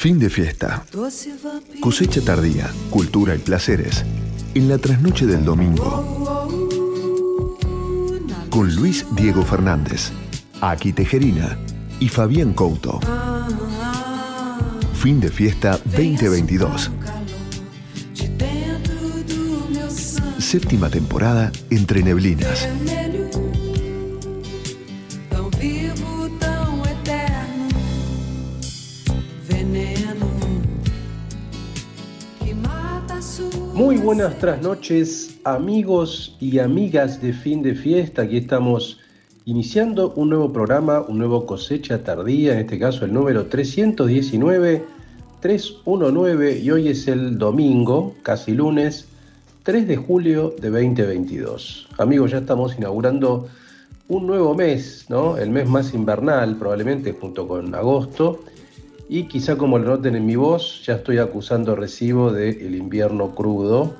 [0.00, 0.82] Fin de fiesta.
[1.78, 4.02] Cosecha tardía, cultura y placeres.
[4.54, 6.48] En la trasnoche del domingo.
[8.48, 10.10] Con Luis Diego Fernández,
[10.62, 11.58] Aki Tejerina
[12.00, 12.98] y Fabián Couto.
[14.94, 16.90] Fin de fiesta 2022.
[20.38, 22.66] Séptima temporada entre neblinas.
[34.10, 38.22] Buenas trasnoches, amigos y amigas de fin de fiesta.
[38.22, 38.98] Aquí estamos
[39.44, 44.84] iniciando un nuevo programa, un nuevo cosecha tardía, en este caso el número 319,
[45.38, 49.06] 319, y hoy es el domingo, casi lunes,
[49.62, 51.86] 3 de julio de 2022.
[51.96, 53.46] Amigos, ya estamos inaugurando
[54.08, 55.38] un nuevo mes, ¿no?
[55.38, 58.40] El mes más invernal, probablemente junto con agosto
[59.12, 63.92] y quizá como lo noten en mi voz, ya estoy acusando recibo del invierno crudo,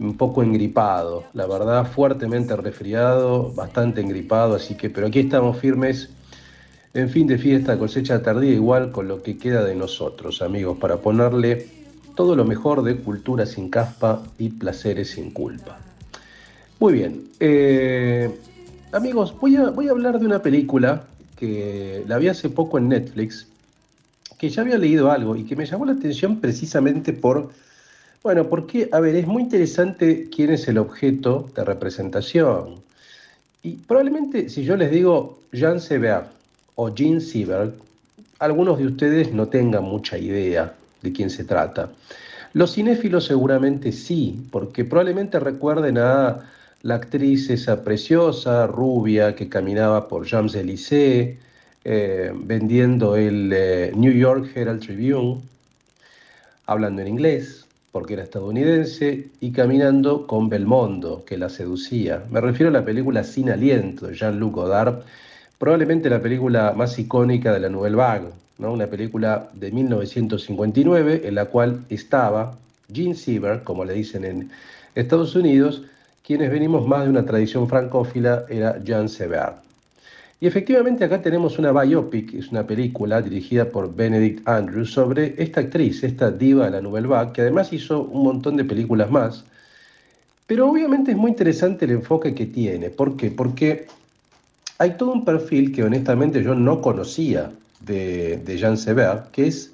[0.00, 6.10] un poco engripado, la verdad fuertemente resfriado, bastante engripado, así que, pero aquí estamos firmes
[6.94, 10.96] en fin de fiesta, cosecha tardía, igual con lo que queda de nosotros, amigos, para
[10.98, 11.66] ponerle
[12.14, 15.78] todo lo mejor de cultura sin caspa y placeres sin culpa.
[16.80, 18.30] Muy bien, eh,
[18.92, 21.04] amigos, voy a, voy a hablar de una película
[21.36, 23.46] que la vi hace poco en Netflix,
[24.38, 27.50] que ya había leído algo y que me llamó la atención precisamente por,
[28.22, 32.76] bueno, porque, a ver, es muy interesante quién es el objeto de representación.
[33.62, 36.24] Y probablemente si yo les digo Jean Sever
[36.74, 37.74] o Jean Seberg,
[38.38, 41.90] algunos de ustedes no tengan mucha idea de quién se trata.
[42.52, 46.50] Los cinéfilos seguramente sí, porque probablemente recuerden a
[46.82, 51.36] la actriz esa preciosa, rubia, que caminaba por Champs-Élysées,
[51.84, 55.40] eh, vendiendo el eh, New York Herald Tribune,
[56.66, 62.22] hablando en inglés, porque era estadounidense, y caminando con Belmondo, que la seducía.
[62.30, 65.02] Me refiero a la película Sin Aliento de Jean-Luc Godard,
[65.58, 68.28] probablemente la película más icónica de la Nouvelle Vague,
[68.58, 68.72] ¿no?
[68.72, 72.56] una película de 1959 en la cual estaba
[72.92, 74.50] Gene Siever, como le dicen en
[74.94, 75.82] Estados Unidos,
[76.24, 79.67] quienes venimos más de una tradición francófila era Jean Sever.
[80.40, 85.60] Y efectivamente acá tenemos una biopic, es una película dirigida por Benedict Andrews sobre esta
[85.60, 89.44] actriz, esta diva de la Nouvelle Vague, que además hizo un montón de películas más.
[90.46, 92.88] Pero obviamente es muy interesante el enfoque que tiene.
[92.90, 93.32] ¿Por qué?
[93.32, 93.86] Porque
[94.78, 97.50] hay todo un perfil que honestamente yo no conocía
[97.80, 99.72] de, Jean Sever, que es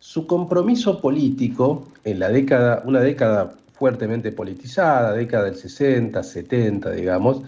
[0.00, 7.42] su compromiso político en la década, una década fuertemente politizada, década del 60, 70, digamos,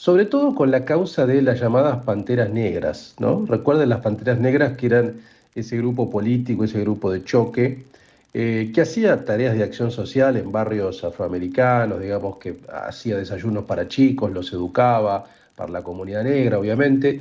[0.00, 3.44] sobre todo con la causa de las llamadas panteras negras, ¿no?
[3.44, 5.20] Recuerden las panteras negras que eran
[5.54, 7.84] ese grupo político, ese grupo de choque,
[8.32, 13.88] eh, que hacía tareas de acción social en barrios afroamericanos, digamos que hacía desayunos para
[13.88, 17.20] chicos, los educaba, para la comunidad negra, obviamente,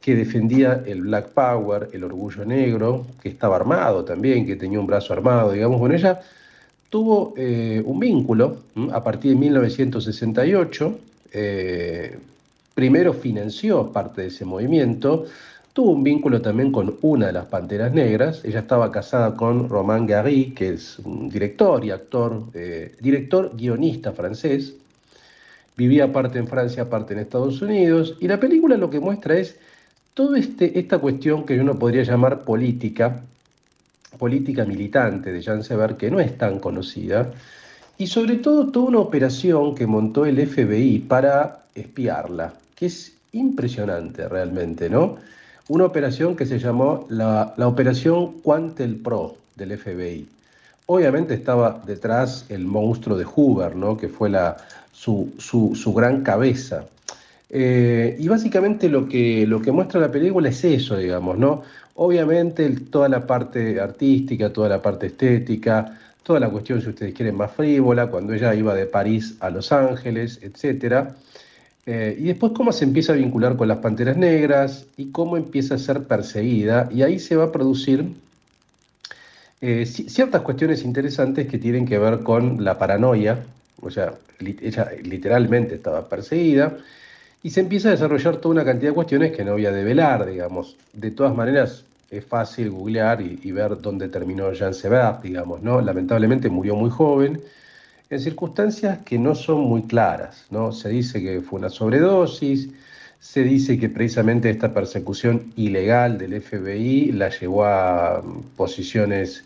[0.00, 4.88] que defendía el Black Power, el orgullo negro, que estaba armado también, que tenía un
[4.88, 6.20] brazo armado, digamos, con ella,
[6.90, 10.98] tuvo eh, un vínculo a partir de 1968
[11.38, 12.18] eh,
[12.74, 15.26] primero financió parte de ese movimiento,
[15.74, 20.06] tuvo un vínculo también con una de las Panteras Negras, ella estaba casada con Romain
[20.06, 24.76] Gary, que es un director y actor, eh, director guionista francés,
[25.76, 29.56] vivía parte en Francia, parte en Estados Unidos, y la película lo que muestra es
[30.14, 33.22] toda este, esta cuestión que uno podría llamar política,
[34.18, 37.30] política militante de Jean Sever, que no es tan conocida,
[37.98, 44.28] y sobre todo toda una operación que montó el FBI para espiarla, que es impresionante
[44.28, 45.16] realmente, ¿no?
[45.68, 50.28] Una operación que se llamó la, Operación Quantel Pro del FBI.
[50.86, 53.96] Obviamente estaba detrás el monstruo de Hoover, ¿no?
[53.96, 54.56] que fue la,
[54.92, 56.84] su, su, gran cabeza.
[57.50, 61.62] Eh, y básicamente lo que, lo que muestra la película es eso, digamos, ¿no?
[61.96, 67.36] Obviamente toda la parte artística, toda la parte estética, toda la cuestión, si ustedes quieren,
[67.36, 71.10] más frívola, cuando ella iba de París a Los Ángeles, etc.
[71.86, 75.76] Eh, y después cómo se empieza a vincular con las Panteras Negras y cómo empieza
[75.76, 78.06] a ser perseguida, y ahí se va a producir
[79.60, 83.38] eh, ciertas cuestiones interesantes que tienen que ver con la paranoia,
[83.80, 86.76] o sea, ella literalmente estaba perseguida,
[87.44, 90.26] y se empieza a desarrollar toda una cantidad de cuestiones que no voy a develar,
[90.26, 90.76] digamos.
[90.92, 95.80] De todas maneras, es fácil googlear y, ver dónde terminó Jean Sever, digamos, ¿no?
[95.80, 97.40] Lamentablemente murió muy joven,
[98.08, 100.72] en circunstancias que no son muy claras, ¿no?
[100.72, 102.70] Se dice que fue una sobredosis,
[103.18, 108.22] Se dice que precisamente esta persecución ilegal del FBI la llevó a
[108.56, 109.44] posiciones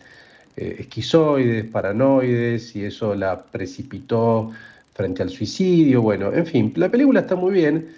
[0.57, 4.51] eh, esquizoides, paranoides, y eso la precipitó
[4.95, 6.03] frente al suicidio.
[6.03, 7.89] Bueno, en fin, la película está muy bien.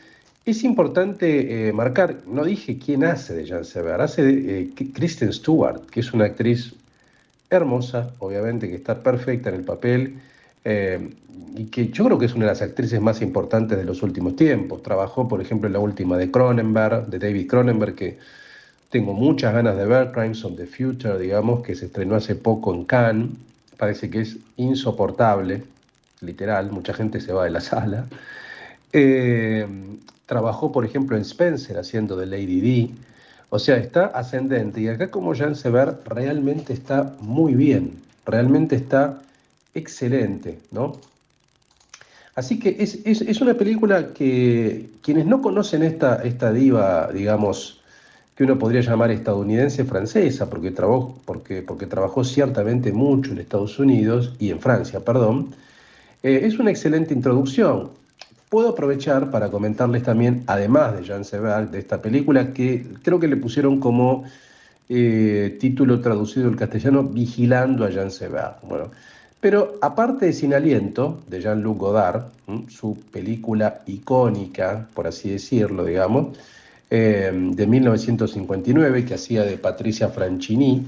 [0.44, 5.32] Es importante eh, marcar, no dije quién hace de Jan Sever, hace de eh, Kristen
[5.32, 6.74] Stewart, que es una actriz
[7.48, 10.18] hermosa, obviamente, que está perfecta en el papel
[11.56, 14.36] y que yo creo que es una de las actrices más importantes de los últimos
[14.36, 14.82] tiempos.
[14.82, 18.18] Trabajó, por ejemplo, en la última de Cronenberg, de David Cronenberg, que
[18.90, 22.74] tengo muchas ganas de ver Crimes of the Future, digamos, que se estrenó hace poco
[22.74, 23.30] en Cannes.
[23.76, 25.62] Parece que es insoportable,
[26.20, 28.06] literal, mucha gente se va de la sala.
[28.92, 29.66] Eh,
[30.26, 32.90] trabajó, por ejemplo, en Spencer haciendo de Lady D.
[33.50, 34.80] O sea, está ascendente.
[34.80, 39.22] Y acá como Jan Sever realmente está muy bien, realmente está
[39.74, 40.96] excelente, ¿no?
[42.34, 47.82] Así que es, es, una película que quienes no conocen esta, esta diva, digamos,
[48.34, 53.78] que uno podría llamar estadounidense francesa, porque trabajó, porque, porque trabajó ciertamente mucho en Estados
[53.78, 55.54] Unidos y en Francia, perdón,
[56.22, 57.90] eh, es una excelente introducción.
[58.52, 63.26] Puedo aprovechar para comentarles también, además de Jean Sever, de esta película, que creo que
[63.26, 64.24] le pusieron como
[64.90, 68.56] eh, título traducido al castellano, Vigilando a Jean Sever.
[68.68, 68.90] Bueno,
[69.40, 72.24] pero aparte de Sin Aliento, de Jean-Luc Godard,
[72.68, 76.36] su película icónica, por así decirlo, digamos,
[76.94, 80.84] Em, de 1959 que hacía de Patricia Franchini.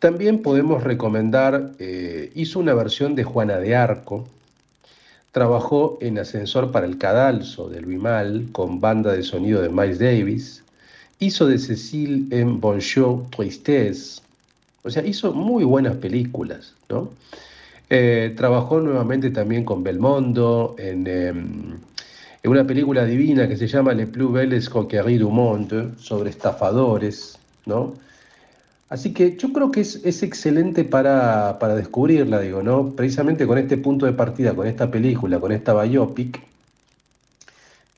[0.00, 4.26] También podemos recomendar, eh, hizo una versión de Juana de Arco,
[5.32, 9.98] trabajó en Ascensor para el Cadalso de Louis Mal con banda de sonido de Miles
[9.98, 10.62] Davis,
[11.18, 14.22] hizo de Cecil en Bonjour Tristesse,
[14.82, 17.10] o sea, hizo muy buenas películas, ¿no?
[17.90, 21.78] Eh, trabajó nuevamente también con Belmondo en em,
[22.42, 27.38] en una película divina que se llama Le plus belles coqueries du monde, sobre estafadores,
[27.66, 27.94] ¿no?
[28.90, 32.90] Así que yo creo que es, excelente para, para, descubrirla, digo, ¿no?
[32.90, 36.42] Precisamente con este punto de partida, con esta película, con esta biopic,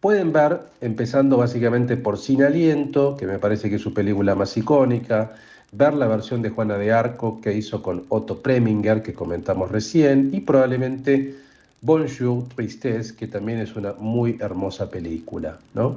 [0.01, 4.55] pueden ver, empezando básicamente por Sin Aliento, que me parece que es su película más
[4.59, 5.33] icónica,
[5.73, 10.29] ver la versión de Juana de Arco que hizo con Otto Preminger, que comentamos recién,
[10.35, 11.37] y probablemente
[11.81, 15.97] Bonjour, Tristesse, que también es una muy hermosa película, ¿no?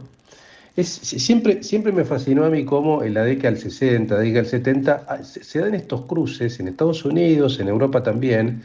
[0.84, 5.06] Siempre, siempre me fascinó a mí cómo en la década del 60, década del 70,
[5.08, 8.62] ah, se, dan estos cruces en Estados Unidos, en Europa también,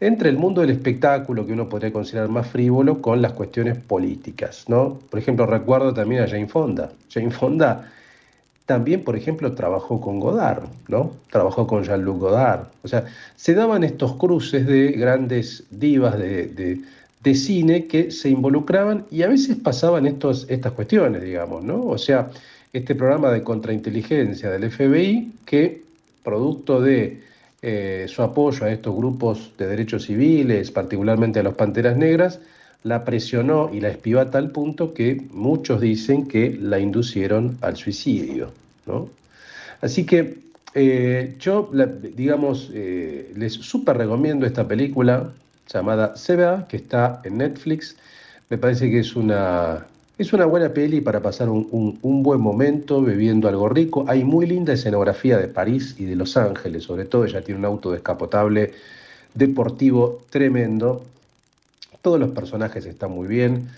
[0.00, 4.64] entre el mundo del espectáculo, que uno podría considerar más frívolo, con las cuestiones políticas,
[4.68, 4.98] ¿no?
[5.10, 6.92] Por ejemplo, recuerdo también a Jane Fonda.
[7.12, 7.90] Jane Fonda
[8.70, 11.10] también, por ejemplo, trabajó con Godard, ¿no?
[11.30, 12.68] Trabajó con Jean-Luc Godard.
[12.84, 13.04] O sea,
[13.34, 16.80] se daban estos cruces de grandes divas de,
[17.24, 21.82] cine que se involucraban y a veces pasaban estos, estas cuestiones, digamos, ¿no?
[21.86, 22.30] O sea,
[22.72, 25.82] este programa de contrainteligencia del FBI que,
[26.22, 27.20] producto de
[27.62, 32.40] eh, su apoyo a estos grupos de derechos civiles, particularmente a los Panteras Negras,
[32.84, 37.76] la presionó y la espió a tal punto que muchos dicen que la inducieron al
[37.76, 38.52] suicidio.
[38.86, 39.08] ¿no?
[39.82, 40.38] Así que
[40.74, 41.70] eh, yo,
[42.16, 45.30] digamos, eh, les súper recomiendo esta película
[45.72, 47.96] llamada Seba, que está en Netflix.
[48.48, 49.86] Me parece que es una,
[50.18, 54.04] es una buena peli para pasar un, un, buen momento bebiendo algo rico.
[54.08, 57.24] Hay muy linda escenografía de París y de Los Ángeles, sobre todo.
[57.24, 58.72] Ella tiene un auto descapotable
[59.34, 61.04] deportivo tremendo.
[62.02, 63.68] Todos los personajes están muy bien.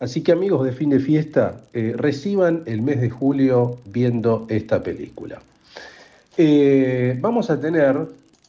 [0.00, 4.82] Así que amigos de fin de fiesta, eh, reciban el mes de julio viendo esta
[4.82, 5.40] película.
[6.36, 7.96] Eh, vamos a tener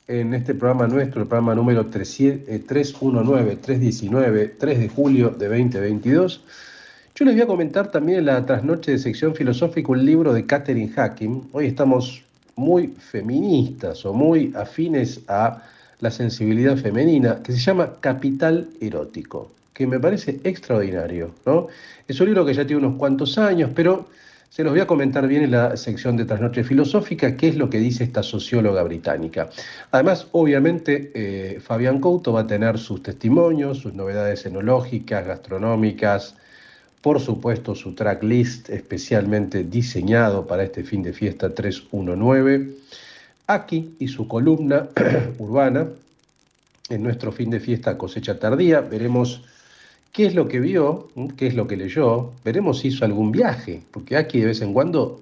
[0.08, 6.42] en este programa nuestro, el programa número 319, 319, 3 de julio de 2022,
[7.16, 10.46] yo les voy a comentar también en la trasnoche de sección filosófica un libro de
[10.46, 11.50] Catherine Hacking.
[11.54, 12.24] Hoy estamos
[12.56, 15.64] muy feministas o muy afines a
[16.02, 21.32] la sensibilidad femenina, que se llama Capital Erótico, que me parece extraordinario.
[21.46, 21.68] ¿no?
[22.08, 24.08] Es un libro que ya tiene unos cuantos años, pero
[24.50, 27.70] se los voy a comentar bien en la sección de Trasnoche Filosófica, qué es lo
[27.70, 29.50] que dice esta socióloga británica.
[29.92, 36.36] Además, obviamente, eh, Fabián Couto va a tener sus testimonios, sus novedades enológicas, gastronómicas,
[37.02, 42.86] por supuesto su tracklist especialmente diseñado para este fin de fiesta 319
[43.48, 44.90] Aquí y su columna
[45.38, 45.88] urbana
[46.90, 48.82] en nuestro fin de fiesta cosecha tardía.
[48.82, 49.44] Veremos
[50.16, 52.32] qué es lo que vio, qué es lo que leyó.
[52.46, 55.20] Veremos si hizo algún viaje, porque aquí de vez en cuando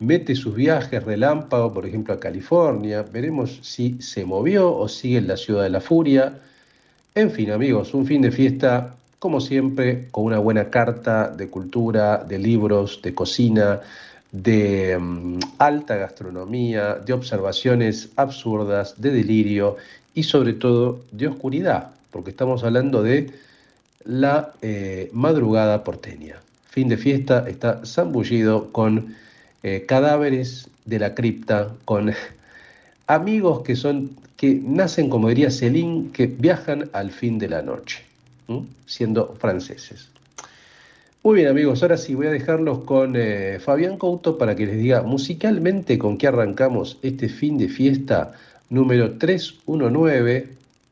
[0.00, 3.02] mete sus viajes relámpago, por ejemplo, a California.
[3.02, 6.40] Veremos si se movió o sigue en la ciudad de la furia.
[7.14, 12.18] En fin, amigos, un fin de fiesta como siempre, con una buena carta de cultura,
[12.18, 13.80] de libros, de cocina,
[14.32, 19.76] de mm, alta gastronomía, de observaciones absurdas, de delirio
[20.12, 23.30] y sobre todo de oscuridad, porque estamos hablando de
[24.04, 26.36] la eh, madrugada porteña.
[26.70, 29.14] Fin de fiesta está zambullido con
[29.62, 32.12] eh, cadáveres de la cripta, con
[33.06, 38.02] amigos que son que nacen, como diría Céline, que viajan al fin de la noche
[38.86, 40.08] siendo franceses.
[41.22, 44.76] Muy bien amigos, ahora sí voy a dejarlos con eh, Fabián Couto para que les
[44.76, 48.32] diga musicalmente con qué arrancamos este fin de fiesta
[48.68, 50.48] número 319,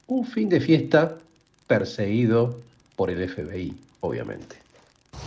[0.06, 1.16] un fin de fiesta
[1.66, 2.58] perseguido
[3.02, 4.54] por el FBI, obviamente.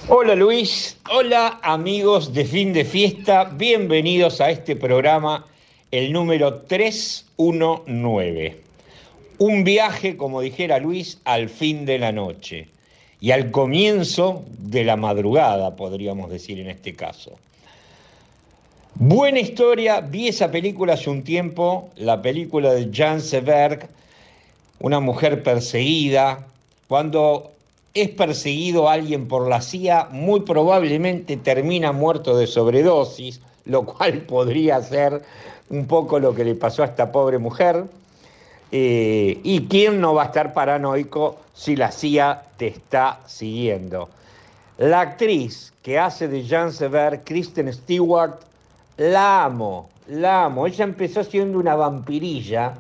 [0.08, 5.46] Hola Luis, hola amigos de fin de fiesta, bienvenidos a este programa,
[5.92, 8.62] el número 319.
[9.40, 12.70] Un viaje, como dijera Luis, al fin de la noche
[13.20, 17.34] y al comienzo de la madrugada, podríamos decir en este caso.
[18.94, 23.90] Buena historia, vi esa película hace un tiempo, la película de Jan Seberg,
[24.80, 26.48] una mujer perseguida.
[26.88, 27.55] Cuando
[27.96, 34.82] es perseguido alguien por la CIA, muy probablemente termina muerto de sobredosis, lo cual podría
[34.82, 35.24] ser
[35.70, 37.86] un poco lo que le pasó a esta pobre mujer.
[38.72, 44.10] Eh, ¿Y quién no va a estar paranoico si la CIA te está siguiendo?
[44.78, 48.34] La actriz que hace de Jan Sever, Kristen Stewart,
[48.98, 50.68] la amo, la amo.
[50.68, 52.74] Ella empezó siendo una vampirilla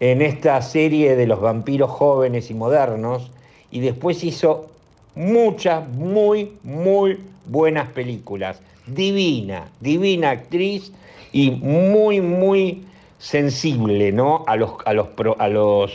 [0.00, 3.30] en esta serie de los vampiros jóvenes y modernos
[3.72, 4.70] y después hizo
[5.16, 8.60] muchas, muy, muy buenas películas.
[8.86, 10.92] Divina, divina actriz
[11.32, 12.84] y muy, muy
[13.18, 14.44] sensible ¿no?
[14.46, 15.92] a, los, a, los, a los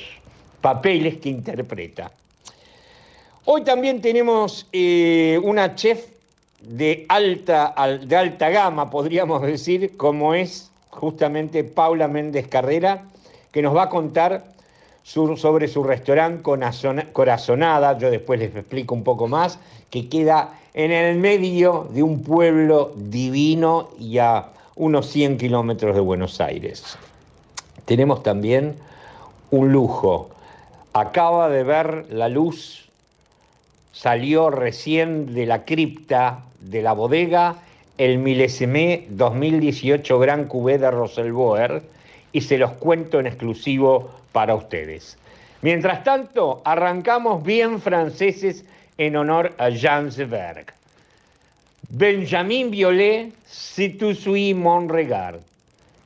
[0.59, 2.11] papeles que interpreta.
[3.45, 6.07] Hoy también tenemos eh, una chef
[6.61, 13.03] de alta, de alta gama, podríamos decir, como es justamente Paula Méndez Carrera,
[13.51, 14.56] que nos va a contar
[15.13, 16.43] sobre su restaurante
[17.13, 19.59] Corazonada, yo después les explico un poco más,
[19.89, 26.01] que queda en el medio de un pueblo divino y a unos 100 kilómetros de
[26.01, 26.97] Buenos Aires
[27.87, 28.75] tenemos también
[29.49, 30.29] un lujo.
[30.93, 32.89] Acaba de ver la luz,
[33.93, 37.55] salió recién de la cripta de la bodega
[37.97, 41.81] el Milesemé 2018 Gran Cubé de Roselboer
[42.33, 45.17] y se los cuento en exclusivo para ustedes.
[45.63, 48.63] Mientras tanto, arrancamos bien franceses
[48.99, 50.67] en honor a Jean Zeberg.
[51.89, 55.39] Benjamin Violet, Si tu suis mon regard.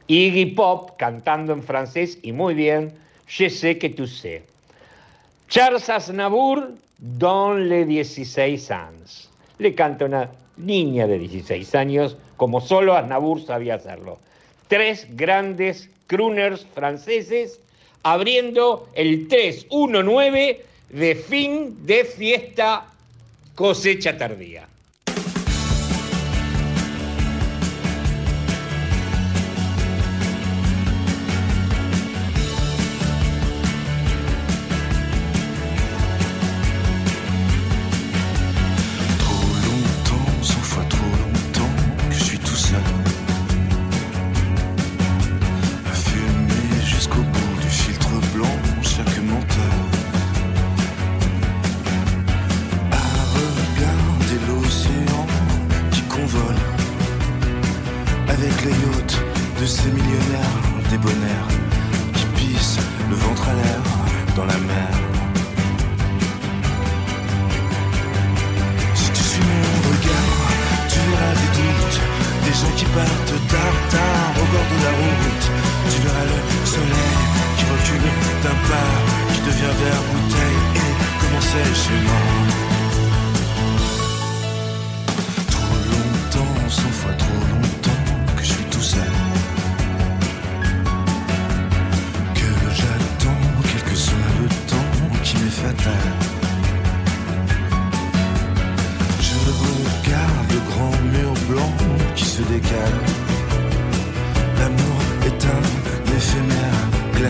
[0.08, 2.94] Iggy Pop cantando en francés y muy bien,
[3.28, 4.44] Je sais que tu sais.
[5.50, 6.70] Charles Aznavour,
[7.00, 9.30] Don le 16 años.
[9.58, 14.20] Le canta una niña de 16 años, como solo Aznavour sabía hacerlo.
[14.70, 17.60] Tres grandes crooners franceses
[18.04, 22.86] abriendo el 319 de fin de fiesta
[23.56, 24.68] cosecha tardía.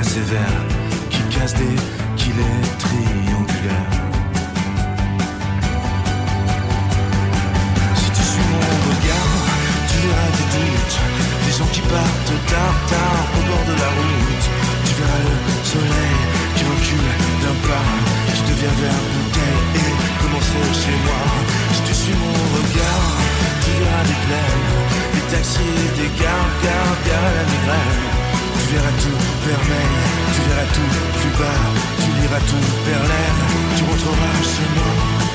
[0.04, 0.62] sévère,
[1.10, 1.76] qui casse des
[2.18, 3.92] qu'il est triangulaire.
[7.96, 9.34] Si tu suis mon regard,
[9.90, 10.98] tu verras des doutes,
[11.46, 14.46] des gens qui partent tard, tard au bord de la route.
[14.86, 15.36] Tu verras le
[15.74, 16.20] soleil
[16.56, 17.90] qui recule d'un pas,
[18.36, 19.92] qui devient vers bouteille et
[20.22, 21.24] commencer chez moi.
[21.76, 23.12] Si tu suis mon regard,
[23.64, 24.68] tu verras des plaines,
[25.14, 28.11] des taxis, des gares, gares, gares à.
[28.72, 29.10] Tu verras tout
[29.46, 29.90] vermeil,
[30.34, 30.80] tu verras tout
[31.20, 31.60] plus bas,
[32.00, 33.04] tu liras tout vers
[33.76, 35.31] tu rentreras chez moi.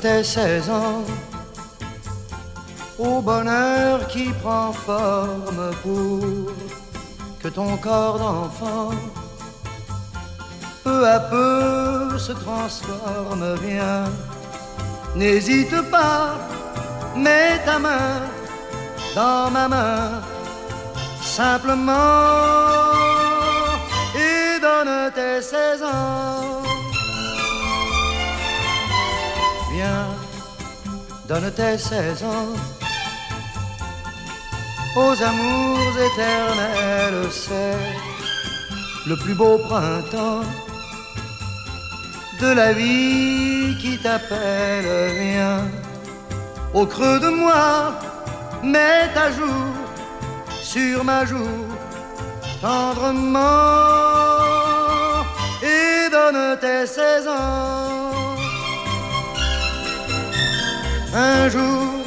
[0.00, 1.04] Tes 16 ans
[2.98, 6.52] au bonheur qui prend forme pour
[7.40, 8.90] que ton corps d'enfant
[10.84, 13.46] peu à peu se transforme.
[13.64, 14.04] Viens,
[15.14, 16.34] n'hésite pas,
[17.16, 18.20] mets ta main
[19.14, 20.22] dans ma main,
[21.20, 22.22] simplement,
[24.14, 26.37] et donne tes 16 ans.
[31.28, 32.54] Donne tes 16 ans
[34.96, 37.76] aux amours éternels, c'est
[39.06, 40.42] le plus beau printemps
[42.40, 45.64] de la vie qui t'appelle, viens
[46.72, 47.92] au creux de moi,
[48.62, 49.72] mets ta joue
[50.62, 51.66] sur ma joue
[52.62, 53.38] tendrement
[55.62, 57.87] et donne tes 16 ans.
[61.18, 62.04] Un jour,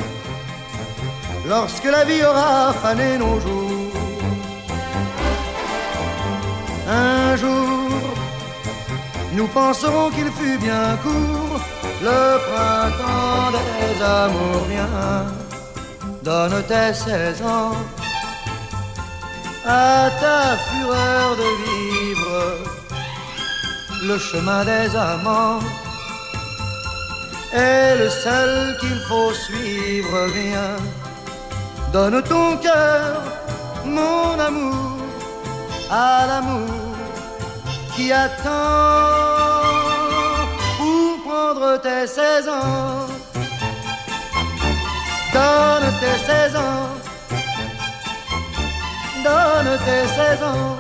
[1.45, 3.93] lorsque la vie aura fané nos jours,
[6.87, 7.89] un jour,
[9.33, 11.59] nous penserons qu'il fut bien court
[12.07, 14.65] le printemps des amours.
[14.69, 15.25] Viens,
[16.23, 17.75] donne tes 16 ans
[19.65, 22.39] à ta fureur de vivre?
[24.09, 25.59] Le chemin des amants
[27.53, 30.27] est le seul qu'il faut suivre.
[30.33, 30.77] Viens,
[31.91, 33.21] donne ton cœur,
[33.85, 34.97] mon amour,
[35.89, 36.95] à l'amour
[37.95, 39.61] qui attend
[40.77, 43.07] pour prendre tes 16 ans?
[45.33, 46.89] Donne tes 16 ans,
[49.23, 50.77] donne tes 16 ans,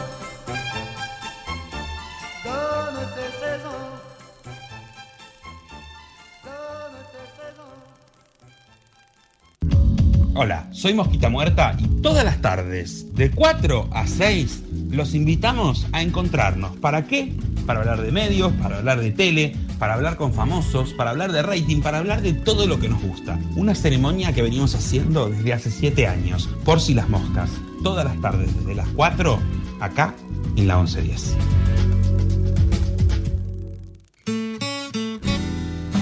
[10.33, 16.01] Hola, soy Mosquita Muerta y todas las tardes, de 4 a 6, los invitamos a
[16.01, 16.77] encontrarnos.
[16.77, 17.33] ¿Para qué?
[17.65, 21.41] Para hablar de medios, para hablar de tele, para hablar con famosos, para hablar de
[21.41, 23.37] rating, para hablar de todo lo que nos gusta.
[23.57, 27.49] Una ceremonia que venimos haciendo desde hace 7 años, por si las moscas.
[27.83, 29.37] Todas las tardes, desde las 4,
[29.81, 30.15] acá
[30.55, 31.35] en la 1110.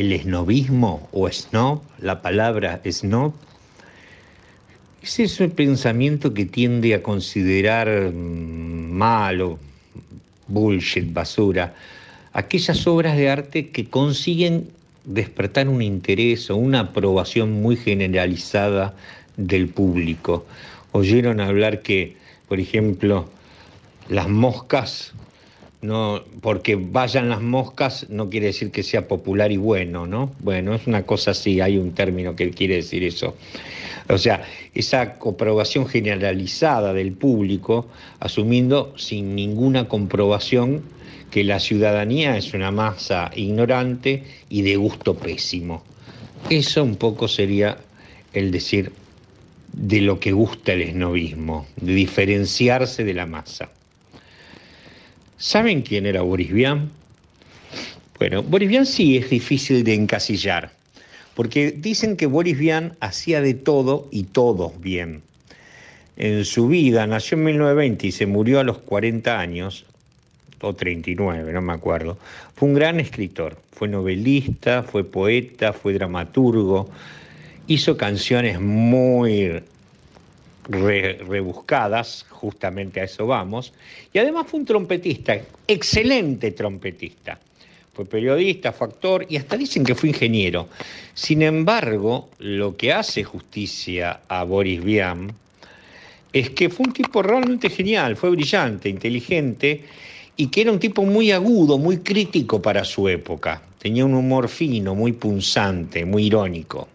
[0.00, 1.82] el esnobismo o snob?
[2.00, 3.34] La palabra snob.
[5.02, 9.58] Es ese pensamiento que tiende a considerar mm, malo,
[10.48, 11.74] bullshit, basura,
[12.32, 14.70] aquellas obras de arte que consiguen
[15.04, 18.94] despertar un interés o una aprobación muy generalizada
[19.36, 20.46] del público.
[20.92, 22.16] Oyeron hablar que,
[22.48, 23.28] por ejemplo,
[24.08, 25.12] las moscas
[25.82, 30.32] no, porque vayan las moscas no quiere decir que sea popular y bueno, ¿no?
[30.40, 33.34] Bueno, es una cosa así, hay un término que quiere decir eso.
[34.08, 34.42] O sea,
[34.74, 37.86] esa aprobación generalizada del público,
[38.18, 40.82] asumiendo sin ninguna comprobación
[41.30, 45.82] que la ciudadanía es una masa ignorante y de gusto pésimo.
[46.50, 47.78] Eso un poco sería
[48.32, 48.92] el decir
[49.72, 53.70] de lo que gusta el esnovismo, de diferenciarse de la masa.
[55.40, 56.90] ¿Saben quién era Boris Vian?
[58.18, 60.70] Bueno, Boris Vian sí es difícil de encasillar,
[61.34, 65.22] porque dicen que Boris Vian hacía de todo y todo bien.
[66.18, 69.86] En su vida, nació en 1920 y se murió a los 40 años,
[70.60, 72.18] o 39, no me acuerdo.
[72.54, 76.90] Fue un gran escritor, fue novelista, fue poeta, fue dramaturgo,
[77.66, 79.62] hizo canciones muy
[80.70, 83.72] re- rebuscadas, justamente a eso vamos,
[84.12, 87.38] y además fue un trompetista, excelente trompetista.
[87.92, 90.68] Fue periodista, fue actor y hasta dicen que fue ingeniero.
[91.12, 95.32] Sin embargo, lo que hace justicia a Boris Vian
[96.32, 99.84] es que fue un tipo realmente genial, fue brillante, inteligente
[100.36, 103.60] y que era un tipo muy agudo, muy crítico para su época.
[103.78, 106.88] Tenía un humor fino, muy punzante, muy irónico.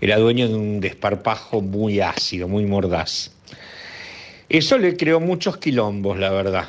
[0.00, 3.32] Era dueño de un desparpajo muy ácido, muy mordaz.
[4.48, 6.68] Eso le creó muchos quilombos, la verdad.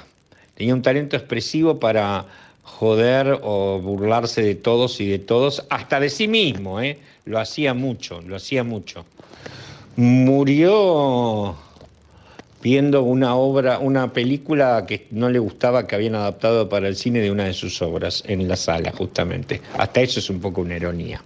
[0.55, 2.25] Tenía un talento expresivo para
[2.63, 6.99] joder o burlarse de todos y de todos, hasta de sí mismo, ¿eh?
[7.25, 9.05] Lo hacía mucho, lo hacía mucho.
[9.95, 11.55] Murió
[12.61, 17.19] viendo una obra, una película que no le gustaba que habían adaptado para el cine
[17.19, 19.61] de una de sus obras en la sala, justamente.
[19.77, 21.21] Hasta eso es un poco una ironía.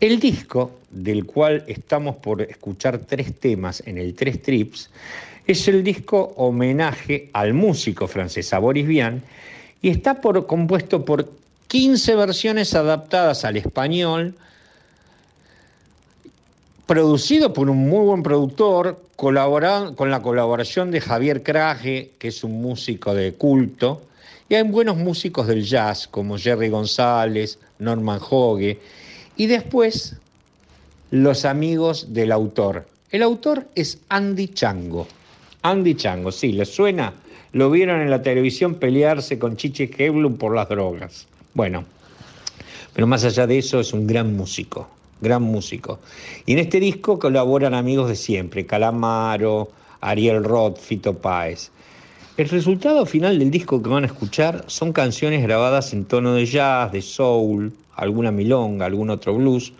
[0.00, 4.90] El disco, del cual estamos por escuchar tres temas en el Tres Trips,
[5.46, 9.22] es el disco homenaje al músico francés, Boris Vian,
[9.80, 11.30] y está por, compuesto por
[11.68, 14.34] 15 versiones adaptadas al español,
[16.86, 22.60] producido por un muy buen productor, con la colaboración de Javier Craje, que es un
[22.60, 24.02] músico de culto,
[24.50, 28.78] y hay buenos músicos del jazz como Jerry González, Norman Hogue,
[29.36, 30.16] y después
[31.10, 32.86] los amigos del autor.
[33.10, 35.06] El autor es Andy Chango.
[35.62, 37.12] Andy Chango, sí, ¿les suena?
[37.52, 41.26] Lo vieron en la televisión pelearse con Chiche Keblum por las drogas.
[41.54, 41.84] Bueno,
[42.92, 44.88] pero más allá de eso es un gran músico,
[45.20, 46.00] gran músico.
[46.44, 49.70] Y en este disco colaboran amigos de siempre, Calamaro,
[50.00, 51.70] Ariel Roth, Fito Páez.
[52.36, 56.44] El resultado final del disco que van a escuchar son canciones grabadas en tono de
[56.44, 59.72] jazz, de soul, alguna milonga, algún otro blues,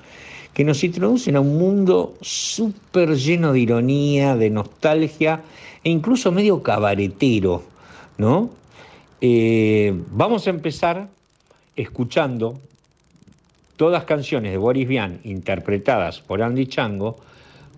[0.52, 5.42] que nos introducen a un mundo súper lleno de ironía, de nostalgia
[5.84, 7.62] e incluso medio cabaretero,
[8.16, 8.50] ¿no?
[9.20, 11.08] Eh, vamos a empezar
[11.76, 12.58] escuchando
[13.76, 17.18] todas canciones de Boris Vian interpretadas por Andy Chango.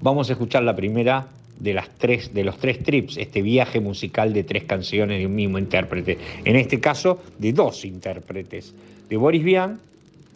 [0.01, 1.27] Vamos a escuchar la primera
[1.59, 5.35] de, las tres, de los tres trips, este viaje musical de tres canciones de un
[5.35, 6.17] mismo intérprete.
[6.45, 8.75] En este caso, de dos intérpretes,
[9.09, 9.81] de Boris Vian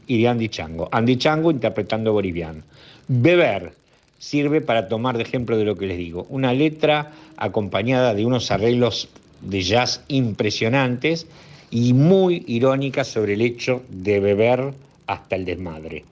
[0.06, 0.88] y de Andy Chango.
[0.92, 2.62] Andy Chango interpretando Vian.
[3.08, 3.72] Beber
[4.18, 6.26] sirve para tomar de ejemplo de lo que les digo.
[6.30, 9.08] Una letra acompañada de unos arreglos
[9.40, 11.26] de jazz impresionantes
[11.70, 14.72] y muy irónica sobre el hecho de beber
[15.06, 16.04] hasta el desmadre.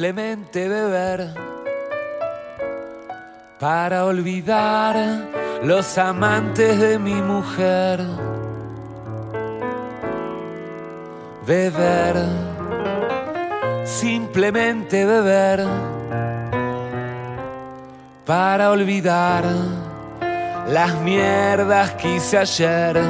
[0.00, 1.28] Simplemente beber,
[3.58, 4.96] para olvidar
[5.62, 8.00] los amantes de mi mujer.
[11.46, 12.16] Beber,
[13.84, 15.66] simplemente beber,
[18.24, 19.44] para olvidar
[20.66, 23.02] las mierdas que hice ayer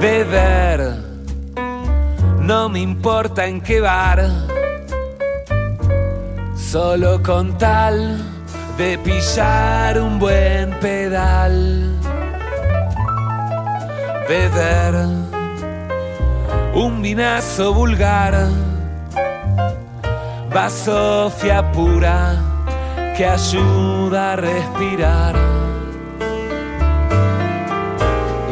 [0.00, 0.93] beber,
[2.46, 4.28] no me importa en qué bar,
[6.54, 8.18] solo con tal
[8.76, 11.90] de pillar un buen pedal.
[14.28, 14.94] Beber
[16.74, 18.48] un vinazo vulgar,
[20.52, 22.36] vasofia pura
[23.16, 25.53] que ayuda a respirar.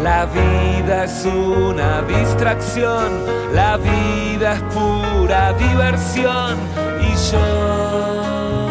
[0.02, 6.58] La vida es una distracción, la vida es pura diversión
[7.00, 8.68] y yo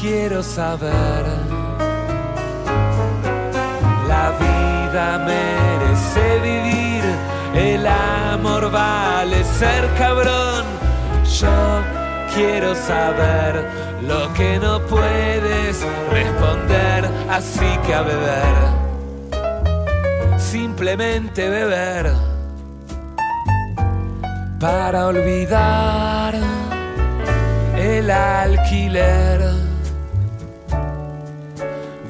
[0.00, 1.24] quiero saber.
[4.06, 7.02] La vida merece vivir,
[7.56, 10.64] el amor vale ser cabrón.
[11.40, 11.82] Yo
[12.32, 13.68] quiero saber
[14.02, 18.85] lo que no puedes responder, así que a beber
[20.56, 22.10] simplemente beber
[24.58, 26.34] para olvidar
[27.76, 29.40] el alquiler.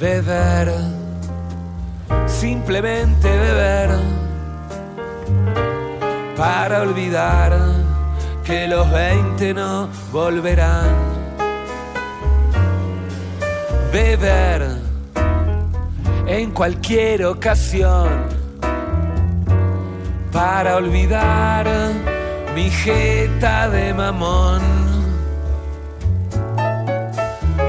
[0.00, 0.68] Beber,
[2.28, 3.90] simplemente beber
[6.36, 7.52] para olvidar
[8.44, 10.94] que los 20 no volverán.
[13.92, 14.68] Beber
[16.28, 18.35] en cualquier ocasión
[20.36, 21.66] para olvidar
[22.54, 24.60] mi jeta de mamón.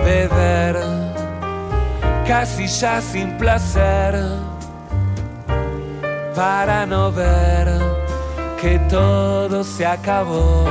[0.04, 0.76] Beber
[2.28, 4.16] casi ya sin placer
[6.36, 7.68] para no ver
[8.62, 10.66] que todo se acabó.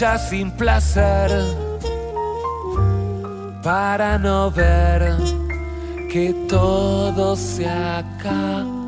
[0.00, 1.30] Sin placer
[3.62, 5.14] para no ver
[6.10, 8.79] que todo se acabó.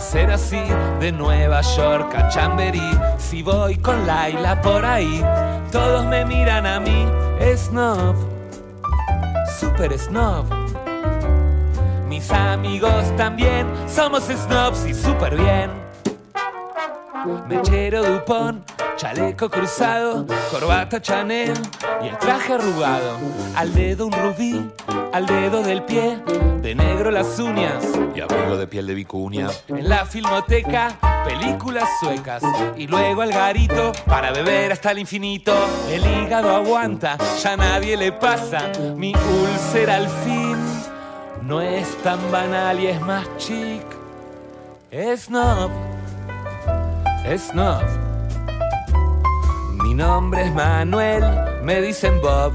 [0.00, 0.60] Ser así
[0.98, 2.90] de Nueva York a Chamberí.
[3.18, 5.22] Si voy con Laila por ahí,
[5.70, 7.06] todos me miran a mí.
[7.56, 8.16] Snob,
[9.58, 10.46] super snob.
[12.08, 15.70] Mis amigos también somos snobs y super bien.
[17.46, 18.59] Mechero Dupont
[19.10, 21.52] chaleco cruzado, corbata Chanel
[22.02, 23.18] y el traje arrugado.
[23.56, 24.70] Al dedo un rubí,
[25.12, 26.18] al dedo del pie,
[26.62, 29.48] de negro las uñas y abrigo de piel de vicuña.
[29.66, 32.42] En la filmoteca, películas suecas
[32.76, 35.54] y luego al garito para beber hasta el infinito.
[35.90, 38.70] El hígado aguanta, ya nadie le pasa.
[38.94, 40.56] Mi úlcera al fin
[41.42, 43.82] no es tan banal y es más chic.
[44.92, 45.70] Es snob,
[47.24, 48.09] es snob.
[49.90, 51.24] Mi nombre es Manuel,
[51.64, 52.52] me dicen Bob.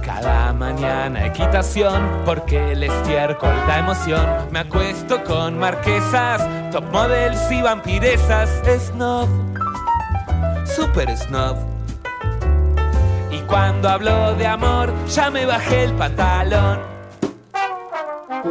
[0.00, 4.24] Cada mañana equitación, porque el estiércol da emoción.
[4.52, 8.48] Me acuesto con marquesas, top models y vampiresas.
[8.78, 9.28] Snob,
[10.64, 11.56] super snob.
[13.32, 16.95] Y cuando hablo de amor, ya me bajé el pantalón.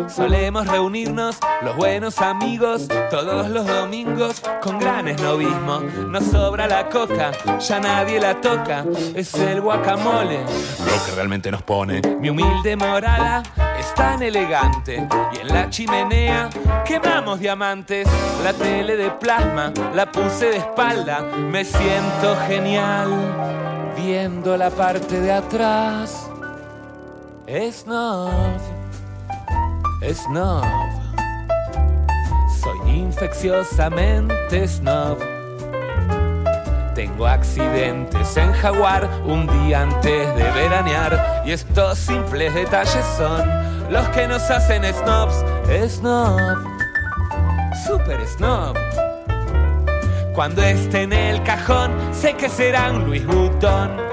[0.08, 5.80] Solemos reunirnos los buenos amigos todos los domingos con gran esnovismo.
[6.10, 11.62] Nos sobra la coca, ya nadie la toca, es el guacamole lo que realmente nos
[11.64, 12.02] pone.
[12.20, 13.44] Mi humilde morada
[13.80, 16.50] es tan elegante y en la chimenea
[16.86, 18.08] quemamos diamantes.
[18.44, 23.10] La tele de plasma la puse de espalda, me siento genial
[23.98, 26.30] viendo la parte de atrás.
[27.48, 28.30] Es no
[30.13, 30.63] snob.
[32.62, 35.18] Soy infecciosamente snob.
[36.94, 43.44] Tengo accidentes en Jaguar un día antes de veranear y estos simples detalles son
[43.89, 45.44] los que nos hacen snobs.
[45.89, 46.39] Snob,
[47.86, 48.78] super snob.
[50.34, 54.05] Cuando esté en el cajón, sé que será un Luis Butón.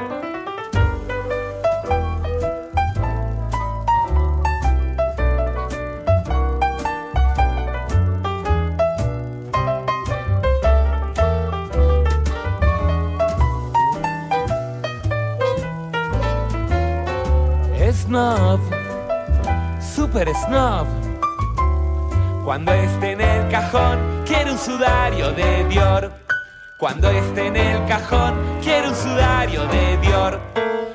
[20.28, 20.86] Snob.
[22.44, 26.12] Cuando esté en el cajón, quiero un sudario de Dior.
[26.78, 30.40] Cuando esté en el cajón, quiero un sudario de Dior.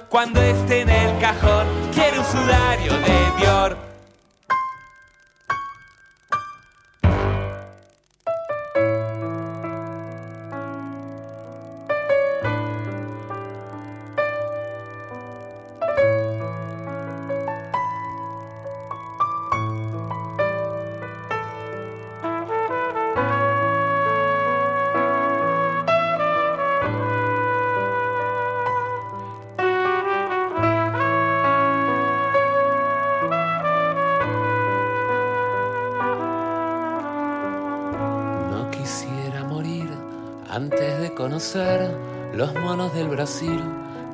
[0.10, 3.87] Cuando esté en el cajón, quiero un sudario de Dior.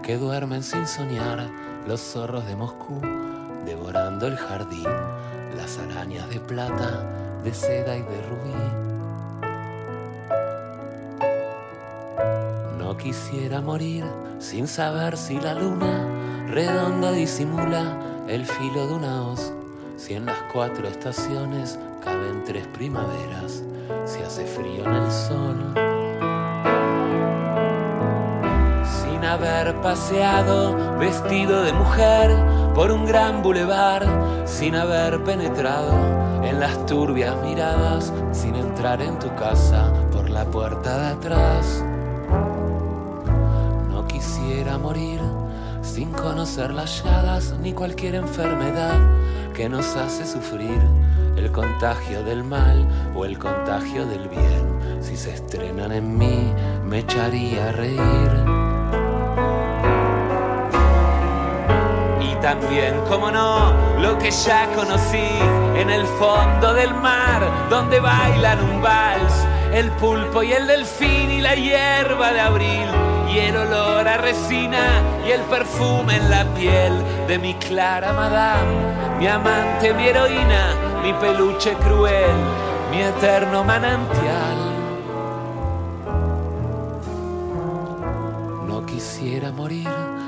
[0.01, 1.49] Que duermen sin soñar,
[1.87, 2.99] los zorros de Moscú
[3.65, 4.89] devorando el jardín,
[5.55, 7.07] las arañas de plata,
[7.41, 8.51] de seda y de rubí.
[12.77, 14.03] No quisiera morir
[14.39, 16.05] sin saber si la luna
[16.49, 17.97] redonda disimula
[18.27, 19.53] el filo de una hoz,
[19.95, 23.63] si en las cuatro estaciones caben tres primaveras,
[24.05, 25.92] si hace frío en el sol
[29.33, 32.31] haber paseado vestido de mujer
[32.75, 34.05] por un gran bulevar,
[34.45, 35.91] sin haber penetrado
[36.43, 41.83] en las turbias miradas, sin entrar en tu casa por la puerta de atrás.
[43.89, 45.19] No quisiera morir
[45.81, 48.99] sin conocer las llagas ni cualquier enfermedad
[49.53, 50.79] que nos hace sufrir
[51.35, 55.01] el contagio del mal o el contagio del bien.
[55.01, 56.53] Si se estrenan en mí,
[56.85, 58.52] me echaría a reír.
[62.43, 65.29] También, como no, lo que ya conocí
[65.77, 69.33] en el fondo del mar, donde bailan un vals,
[69.73, 72.89] el pulpo y el delfín y la hierba de abril
[73.33, 76.91] y el olor a resina y el perfume en la piel
[77.29, 82.35] de mi clara madame, mi amante, mi heroína, mi peluche cruel,
[82.91, 84.57] mi eterno manantial.
[88.67, 89.87] No quisiera morir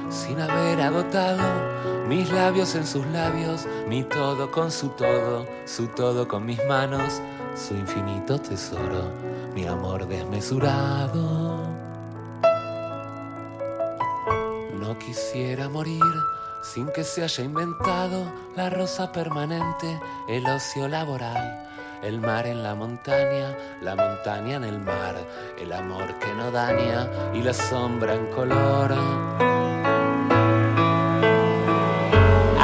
[0.09, 1.74] sin haber agotado
[2.07, 7.21] mis labios en sus labios, mi todo con su todo, su todo con mis manos,
[7.55, 9.11] su infinito tesoro,
[9.53, 11.57] mi amor desmesurado.
[14.79, 16.03] No quisiera morir
[16.61, 21.67] sin que se haya inventado la rosa permanente, el ocio laboral,
[22.03, 25.15] el mar en la montaña, la montaña en el mar,
[25.59, 29.54] el amor que no daña y la sombra en color.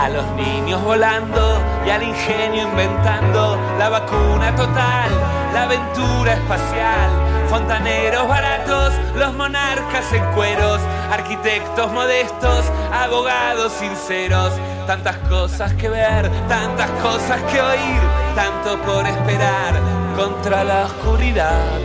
[0.02, 5.12] A los niños volando y al ingenio inventando la vacuna total,
[5.54, 7.12] la aventura espacial,
[7.48, 10.82] fontaneros baratos, los monarcas en cueros,
[11.12, 14.52] arquitectos modestos, abogados sinceros,
[14.88, 18.02] tantas cosas que ver, tantas cosas que oír,
[18.36, 19.80] tanto por esperar
[20.16, 21.80] contra la oscuridad.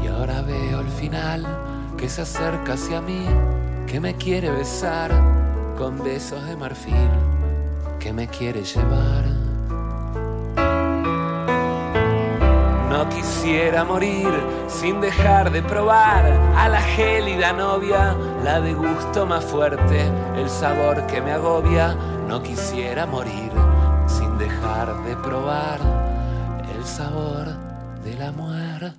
[0.00, 1.44] Y ahora veo el final
[1.96, 3.26] que se acerca hacia mí,
[3.90, 5.10] que me quiere besar
[5.76, 7.10] con besos de marfil,
[7.98, 9.24] que me quiere llevar.
[12.88, 14.28] No quisiera morir
[14.68, 16.24] sin dejar de probar
[16.56, 18.14] a la gélida novia,
[18.44, 21.96] la de gusto más fuerte, el sabor que me agobia.
[22.28, 23.50] No quisiera morir
[24.06, 25.80] sin dejar de probar
[26.76, 27.48] el sabor
[28.04, 28.94] de la muerte.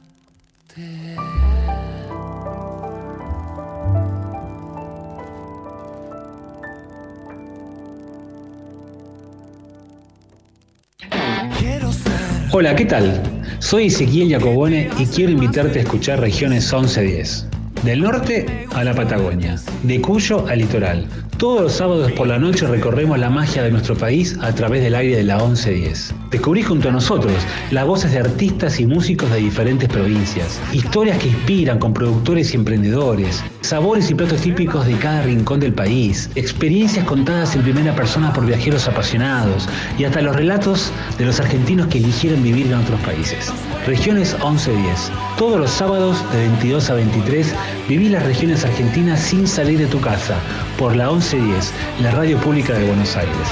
[12.54, 13.24] Hola, ¿qué tal?
[13.60, 17.47] Soy Ezequiel Jacobone y quiero invitarte a escuchar Regiones 1110.
[17.86, 21.08] Del norte a la Patagonia, de Cuyo al litoral.
[21.41, 24.93] Todos los sábados por la noche recorremos la magia de nuestro país a través del
[24.93, 26.13] aire de la 1110.
[26.29, 27.33] Descubrí junto a nosotros
[27.71, 32.57] las voces de artistas y músicos de diferentes provincias, historias que inspiran con productores y
[32.57, 38.31] emprendedores, sabores y platos típicos de cada rincón del país, experiencias contadas en primera persona
[38.31, 39.67] por viajeros apasionados
[39.97, 43.51] y hasta los relatos de los argentinos que eligieron vivir en otros países.
[43.87, 45.11] Regiones 1110.
[45.39, 47.55] Todos los sábados de 22 a 23
[47.89, 50.35] viví las regiones argentinas sin salir de tu casa
[50.77, 53.47] por la 1110, la radio pública de Buenos Aires.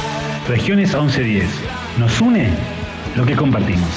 [0.50, 1.46] Regiones 1110.
[1.98, 2.50] Nos une
[3.16, 3.90] lo que compartimos.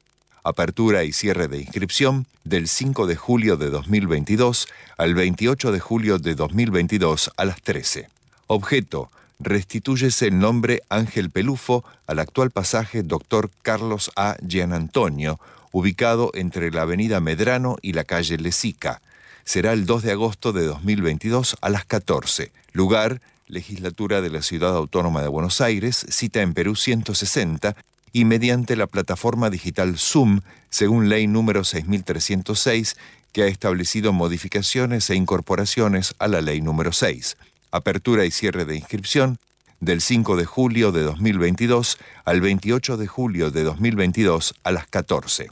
[0.42, 6.18] Apertura y cierre de inscripción del 5 de julio de 2022 al 28 de julio
[6.18, 8.08] de 2022 a las 13.
[8.46, 9.10] Objeto,
[9.42, 13.50] restitúyese el nombre Ángel Pelufo al actual pasaje Dr.
[13.62, 14.36] Carlos A.
[14.40, 15.40] Gianantonio,
[15.72, 19.00] ubicado entre la avenida Medrano y la calle Lesica.
[19.44, 22.52] Será el 2 de agosto de 2022 a las 14.
[22.72, 27.74] Lugar, Legislatura de la Ciudad Autónoma de Buenos Aires, cita en Perú 160
[28.12, 30.40] y mediante la plataforma digital Zoom,
[30.70, 32.96] según ley número 6306,
[33.32, 37.36] que ha establecido modificaciones e incorporaciones a la ley número 6
[37.72, 39.38] apertura y cierre de inscripción
[39.80, 45.48] del 5 de julio de 2022 al 28 de julio de 2022 a las 14.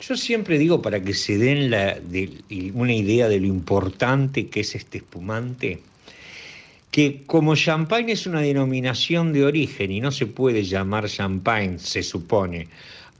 [0.00, 1.72] yo siempre digo para que se den
[2.74, 5.80] una idea de lo importante que es este espumante,
[6.90, 12.02] que como champagne es una denominación de origen y no se puede llamar champagne, se
[12.02, 12.68] supone,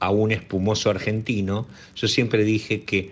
[0.01, 1.67] a un espumoso argentino,
[1.97, 3.11] yo siempre dije que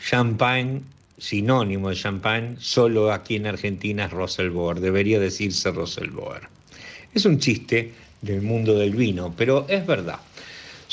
[0.00, 0.80] champagne,
[1.18, 6.48] sinónimo de champagne, solo aquí en Argentina es Roselboer, debería decirse Roselboer.
[7.14, 10.20] Es un chiste del mundo del vino, pero es verdad.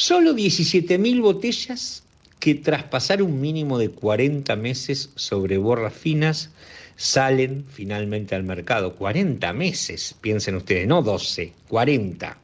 [0.01, 2.03] Solo 17.000 botellas
[2.39, 6.51] que tras pasar un mínimo de 40 meses sobre borras finas
[6.95, 8.95] salen finalmente al mercado.
[8.95, 12.37] 40 meses, piensen ustedes, no 12, 40.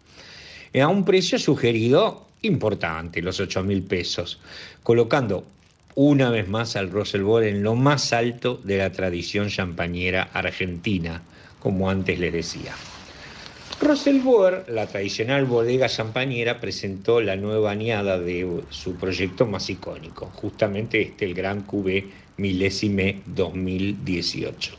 [0.81, 4.37] A un precio sugerido importante, los 8.000 pesos,
[4.83, 5.45] colocando
[5.95, 11.23] una vez más al Roselboer en lo más alto de la tradición champañera argentina,
[11.61, 12.75] como antes les decía.
[13.81, 21.01] Roselboer, la tradicional bodega champañera, presentó la nueva añada de su proyecto más icónico, justamente
[21.01, 22.05] este, el Gran Cuvée
[22.37, 24.71] Milésime 2018.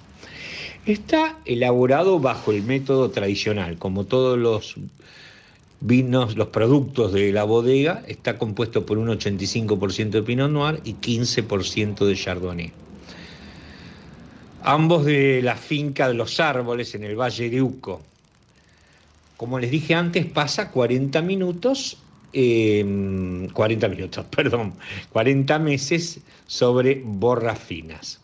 [0.86, 4.76] Está elaborado bajo el método tradicional, como todos los
[5.80, 10.94] vinos, los productos de la bodega, está compuesto por un 85% de Pinot Noir y
[10.94, 12.72] 15% de Chardonnay.
[14.62, 18.00] Ambos de la finca de los árboles en el Valle de Uco.
[19.36, 21.98] Como les dije antes, pasa 40 minutos,
[22.32, 24.74] 40 minutos, perdón,
[25.12, 28.20] 40 meses sobre borras finas.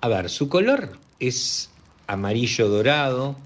[0.00, 1.70] A ver, su color es
[2.06, 3.36] amarillo dorado,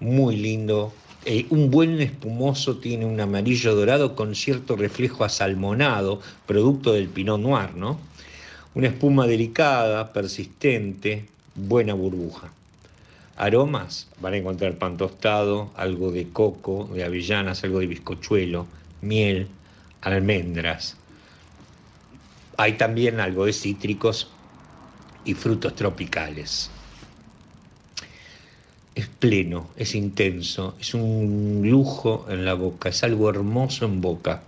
[0.00, 0.92] muy lindo.
[1.24, 7.40] Eh, un buen espumoso tiene un amarillo dorado con cierto reflejo asalmonado, producto del Pinot
[7.40, 7.98] Noir, ¿no?
[8.74, 12.52] Una espuma delicada, persistente, buena burbuja.
[13.36, 18.66] Aromas, van a encontrar pan tostado, algo de coco, de avellanas, algo de bizcochuelo,
[19.00, 19.48] miel,
[20.00, 20.96] almendras.
[22.56, 24.30] Hay también algo de cítricos
[25.24, 26.70] y frutos tropicales
[28.94, 34.42] es pleno, es intenso, es un lujo en la boca, es algo hermoso en boca.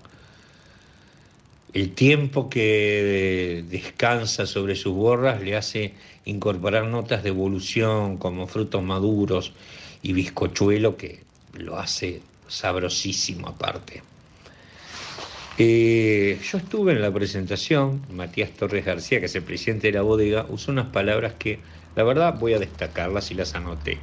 [1.72, 5.94] El tiempo que descansa sobre sus borras le hace
[6.26, 9.52] incorporar notas de evolución como frutos maduros
[10.02, 11.20] y bizcochuelo que
[11.54, 14.02] lo hace sabrosísimo aparte.
[15.58, 20.02] Eh, yo estuve en la presentación, Matías Torres García, que es el presidente de la
[20.02, 21.60] bodega, usó unas palabras que
[21.94, 23.98] la verdad voy a destacarlas y las anoté.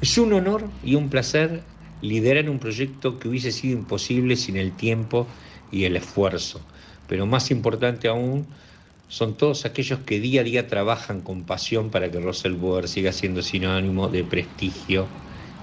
[0.00, 1.62] Es un honor y un placer
[2.00, 5.26] liderar un proyecto que hubiese sido imposible sin el tiempo
[5.70, 6.60] y el esfuerzo.
[7.06, 8.46] Pero más importante aún
[9.08, 13.12] son todos aquellos que día a día trabajan con pasión para que Russell Boer siga
[13.12, 15.08] siendo sinónimo de prestigio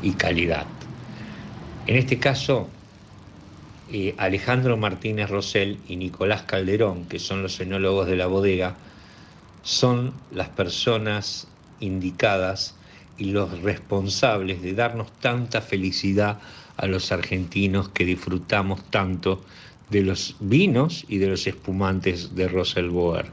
[0.02, 0.68] y calidad.
[1.86, 2.68] En este caso,
[3.88, 8.76] eh, Alejandro Martínez Rosell y Nicolás Calderón, que son los enólogos de la bodega,
[9.62, 11.48] son las personas
[11.80, 12.76] indicadas
[13.18, 16.40] y los responsables de darnos tanta felicidad
[16.78, 19.46] a los argentinos que disfrutamos tanto
[19.90, 23.26] de los vinos y de los espumantes de Roselboer.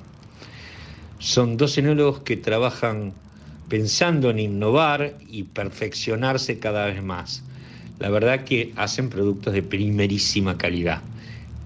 [1.19, 3.13] Son dos enólogos que trabajan
[3.69, 7.43] pensando en innovar y perfeccionarse cada vez más.
[7.99, 11.01] La verdad que hacen productos de primerísima calidad.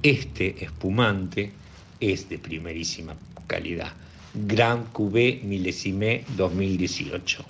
[0.02, 1.52] Este espumante
[2.00, 3.14] es de primerísima
[3.46, 3.92] calidad.
[4.34, 7.44] Gran Cuvée Milésime 2018.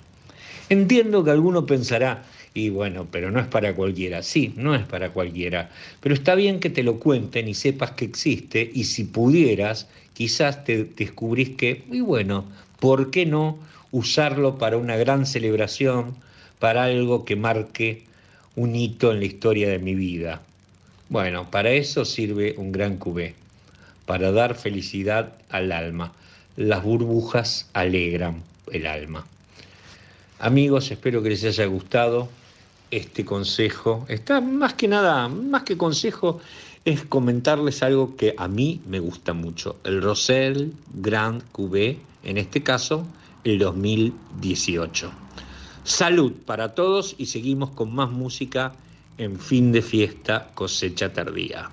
[0.69, 2.23] Entiendo que alguno pensará,
[2.57, 4.23] y bueno, pero no es para cualquiera.
[4.23, 5.69] Sí, no es para cualquiera.
[6.01, 10.63] Pero está bien que te lo cuenten y sepas que existe y si pudieras, quizás
[10.63, 12.45] te descubrís que, y bueno,
[12.79, 13.59] ¿por qué no
[13.91, 16.15] usarlo para una gran celebración,
[16.57, 18.03] para algo que marque
[18.55, 20.41] un hito en la historia de mi vida?
[21.09, 23.35] Bueno, para eso sirve un gran cubé,
[24.07, 26.11] para dar felicidad al alma.
[26.55, 28.41] Las burbujas alegran
[28.71, 29.27] el alma.
[30.39, 32.29] Amigos, espero que les haya gustado
[32.91, 34.05] este consejo.
[34.07, 36.39] Está más que nada, más que consejo,
[36.85, 39.77] es comentarles algo que a mí me gusta mucho.
[39.83, 43.05] El Rosel Grand Cuvée, en este caso,
[43.43, 45.11] el 2018.
[45.83, 48.73] Salud para todos y seguimos con más música
[49.17, 51.69] en fin de fiesta, cosecha tardía.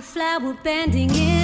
[0.00, 1.39] Flower bending in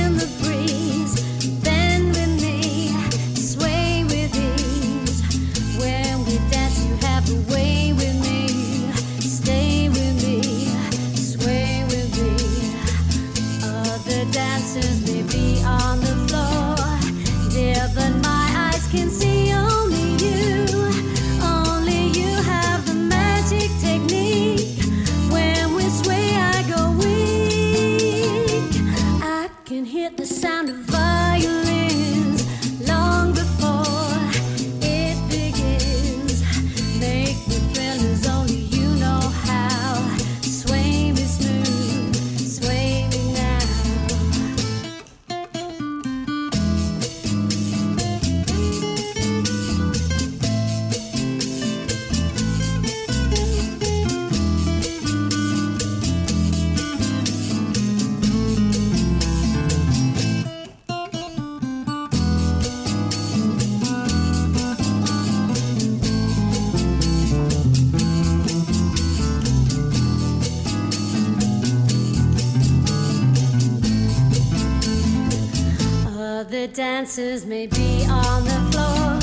[76.67, 79.21] the dancers may be on the floor.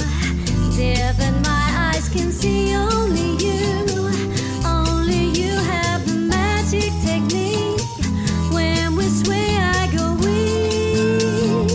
[0.77, 3.85] Dear, but my eyes can see only you.
[4.65, 7.81] Only you have the magic technique.
[8.53, 11.71] When we sway, I go weak.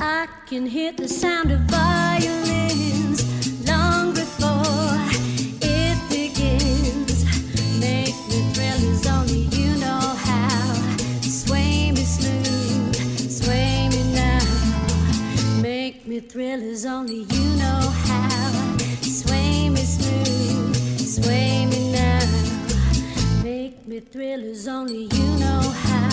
[0.00, 2.41] I can hear the sound of violins
[16.86, 18.76] only you know how.
[19.02, 23.42] Sway me smooth, sway me now.
[23.44, 26.11] Make me thrill as only you know how.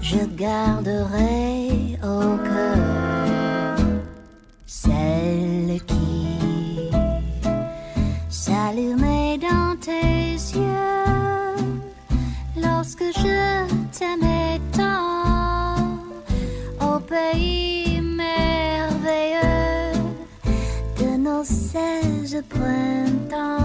[0.00, 3.76] Je garderai au cœur
[4.66, 6.90] celle qui
[8.28, 11.56] s'allumait dans tes yeux
[12.62, 13.66] lorsque je
[13.96, 15.98] t'aimais tant
[16.80, 19.48] au pays merveilleux
[21.00, 23.58] de nos seize printemps.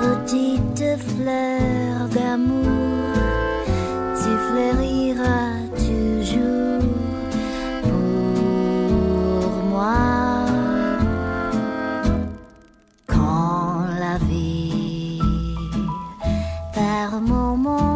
[0.00, 3.15] Petite fleur d'amour,
[4.56, 6.82] tu fleuriras toujours
[7.82, 10.46] pour moi.
[13.06, 15.20] Quand la vie
[16.74, 17.95] par moments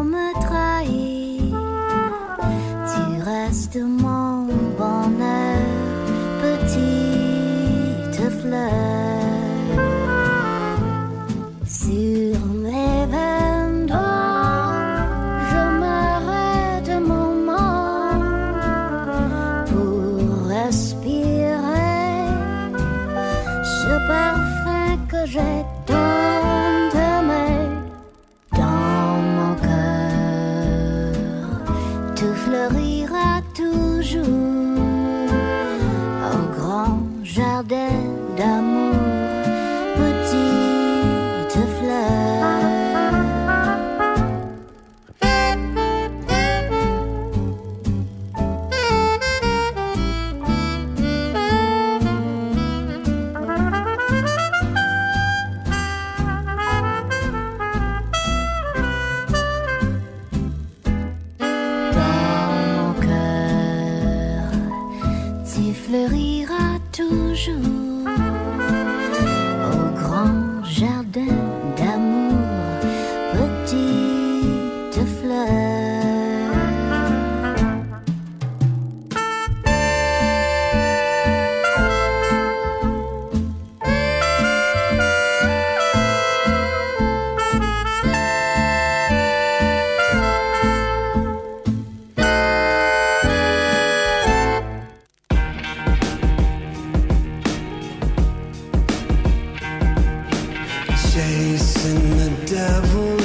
[101.20, 103.19] Chasing the devil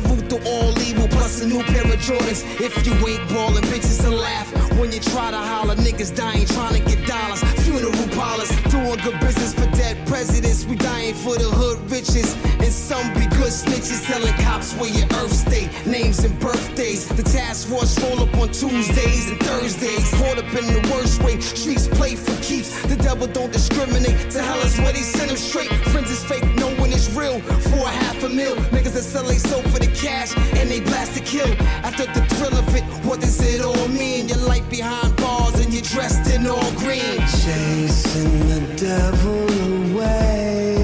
[0.00, 1.08] the root to all evil.
[1.08, 2.42] Plus a new pair of Jordans.
[2.60, 4.48] If you ain't ballin', bitches will laugh.
[4.78, 7.42] When you try to holler, niggas dying trying to get dollars.
[7.64, 8.50] Funeral parlors.
[8.70, 10.64] Doing good business for dead presidents.
[10.66, 12.36] We dying for the hood riches.
[12.44, 15.68] And some be good snitches selling cops where your earth stay.
[15.86, 17.08] Names and birthdays.
[17.08, 20.10] The task force roll up on Tuesdays and Thursdays.
[20.14, 21.40] Caught up in the worst way.
[21.40, 22.70] Streets play for keeps.
[22.82, 24.30] The devil don't discriminate.
[24.30, 25.70] To hell is where they send them straight.
[25.90, 27.40] Friends is fake, no one is real.
[27.40, 28.56] For a half a mil.
[28.74, 30.36] Niggas that sell they soul for the cash.
[30.58, 31.50] And they blast to kill.
[31.84, 34.28] After the thrill of it, what does it all mean?
[34.28, 37.18] Your life behind bars and you're dressed in all green.
[37.44, 40.77] Chasing the devil away.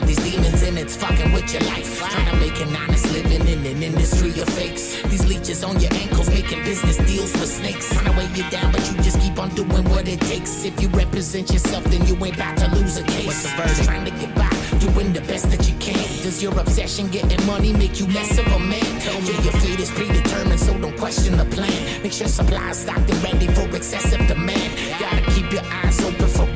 [0.00, 1.98] all these demons and it's fucking with your life.
[1.98, 5.02] Trying to make an honest living in an industry of fakes.
[5.02, 7.92] These leeches on your ankles making business deals with snakes.
[7.92, 10.64] Trying to weigh you down, but you just keep on doing what it takes.
[10.64, 13.26] If you represent yourself, then you ain't about to lose a case.
[13.26, 13.84] What's the verdict?
[13.84, 16.06] Trying to get by, doing the best that you can.
[16.22, 19.00] Does your obsession getting money make you less of a man?
[19.00, 22.02] Tell me your fate is predetermined, so don't question the plan.
[22.02, 24.70] Make sure supply stocked and ready for excessive demand.
[24.98, 26.49] Gotta keep your eyes open for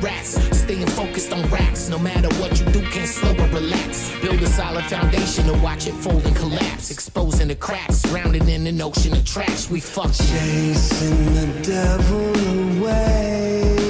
[1.35, 1.89] on racks.
[1.89, 4.11] No matter what you do, can't slow or relax.
[4.21, 6.91] Build a solid foundation and watch it fold and collapse.
[6.91, 9.69] Exposing the cracks, drowning in an ocean of trash.
[9.69, 13.84] We fuck Chasing the devil away.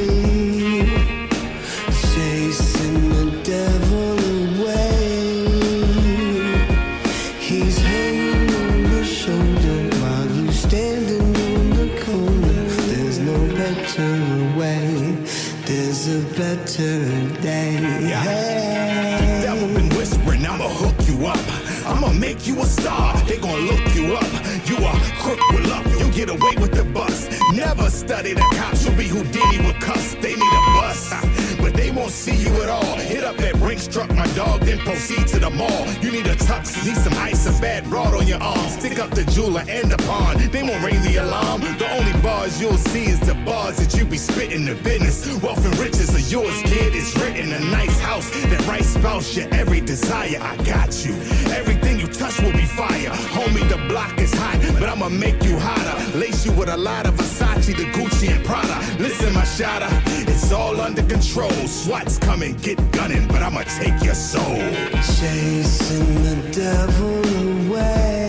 [28.06, 28.86] Study the cops.
[28.86, 30.14] You'll be Houdini with cuss.
[30.16, 31.10] They need a bus.
[31.58, 32.98] But they won't see you at all.
[32.98, 35.86] Hit up that Brinks truck, my dog, then proceed to the mall.
[36.02, 38.70] You need a tux, need some ice, a bad broad on your arm.
[38.70, 40.38] Stick up the jeweler and the pawn.
[40.52, 41.62] They won't ring the alarm.
[41.62, 45.26] The only bars you'll see is the bars that you be spitting the business.
[45.42, 46.94] Wealth and riches are yours, kid.
[46.94, 48.30] It's written a nice house.
[48.52, 50.38] That right spouse, your every desire.
[50.40, 51.14] I got you.
[51.60, 53.10] Everything you touch will be fire.
[53.34, 54.35] Homie, the block is
[54.80, 56.18] but I'ma make you hotter.
[56.18, 58.78] Lace you with a lot of Versace, the Gucci and Prada.
[59.02, 59.90] Listen, my shotter,
[60.32, 61.52] it's all under control.
[61.68, 64.58] SWAT's coming, get gunning, but I'ma take your soul.
[65.20, 68.25] Chasing the devil away.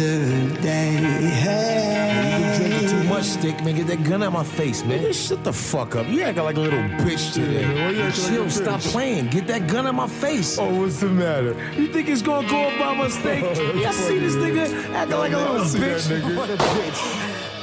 [0.00, 0.94] A better day.
[0.96, 3.74] You been drinking too much, stick, man.
[3.76, 5.00] Get that gun out my face, man.
[5.00, 6.06] Nigga, shut the fuck up.
[6.08, 7.62] You acting like a little bitch today.
[7.62, 8.92] Yeah, you acting like Chill, stop bitch?
[8.92, 9.28] playing.
[9.28, 10.58] Get that gun out my face.
[10.58, 11.54] Oh, what's the matter?
[11.78, 13.44] You think it's gonna go up by mistake?
[13.76, 16.20] Yeah, I see this nigga acting like a little I see that bitch.
[16.20, 16.36] nigga.
[16.36, 17.00] What a bitch.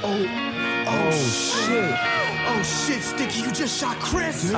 [0.03, 0.39] Oh,
[0.85, 1.95] Oh, shit.
[2.45, 4.51] Oh shit, Sticky, you just shot Chris.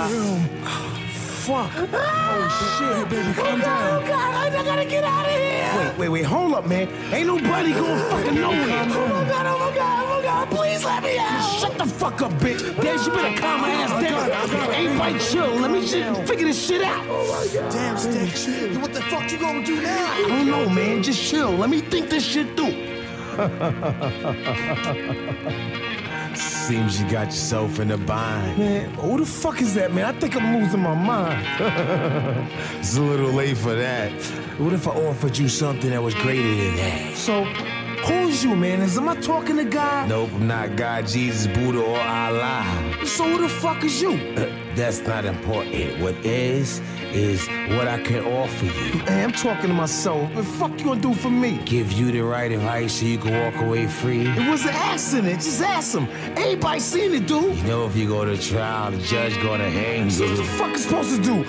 [1.46, 1.70] Fuck.
[2.38, 3.10] Oh, shit.
[3.10, 4.04] baby, oh, calm down.
[4.04, 5.74] Oh god, I gotta get out of here.
[5.78, 6.26] Wait, wait, wait.
[6.26, 6.90] Hold up, man.
[7.14, 8.58] Ain't nobody going to oh, fucking nowhere.
[8.58, 11.60] Oh my god, oh my god, oh my oh, god, please let me out.
[11.60, 12.60] Shut the fuck up, bitch.
[12.82, 14.32] Dad, you better calm my ass down.
[14.72, 15.56] Ain't Everybody chill.
[15.62, 17.06] Let me just figure this shit out.
[17.72, 18.82] Damn, Stick.
[18.82, 20.14] What the fuck you gonna do now?
[20.14, 21.04] I don't know, man.
[21.04, 21.52] Just chill.
[21.52, 22.74] Let me think this shit through.
[26.36, 28.58] Seems you got yourself in a bind.
[28.58, 30.06] Man, who the fuck is that, man?
[30.06, 31.46] I think I'm losing my mind.
[32.80, 34.12] it's a little late for that.
[34.58, 37.16] What if I offered you something that was greater than that?
[37.16, 37.46] So,
[38.06, 38.82] who's you, man?
[38.82, 40.10] Is am I talking to God?
[40.10, 42.64] Nope, I'm not God, Jesus, Buddha, or Allah.
[43.06, 44.12] So who the fuck is you?
[44.12, 46.00] Uh, That's not important.
[46.02, 46.82] What is,
[47.14, 47.48] is
[47.78, 48.72] what I can offer you.
[49.08, 50.22] Hey, I'm talking to myself.
[50.34, 51.60] What the fuck you gonna do for me?
[51.66, 54.28] Give you the right advice so you can walk away free.
[54.28, 55.36] It was an accident.
[55.42, 56.08] Just ask him.
[56.36, 57.56] Everybody seen it, dude.
[57.58, 60.12] You know, if you go to trial, the judge gonna hang you.
[60.12, 61.44] So what the fuck is supposed to do?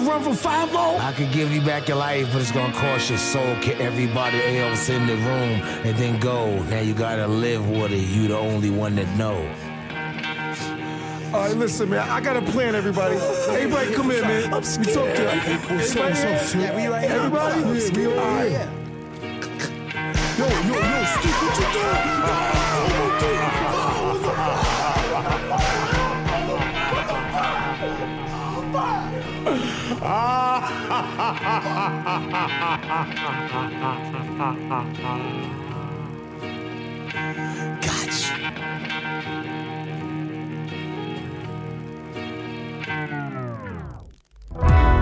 [0.00, 2.50] Live in a run for 5 I could give you back your life, but it's
[2.52, 3.54] gonna cost your soul.
[3.60, 6.62] Kill everybody else in the room and then go.
[6.64, 7.98] Now you gotta live with it.
[7.98, 9.36] You the only one that know.
[11.34, 12.08] All right, listen, man.
[12.08, 13.16] I got a plan, everybody.
[13.16, 14.54] Everybody, come here, man.
[14.54, 14.86] I'm scared.
[14.86, 15.84] We talk to everybody.
[16.58, 17.12] Yeah, we right here.
[17.18, 18.18] Everybody, I'm scared.
[18.18, 18.52] All right.
[20.38, 22.10] Yo, yo, yo, Stick, what you doing?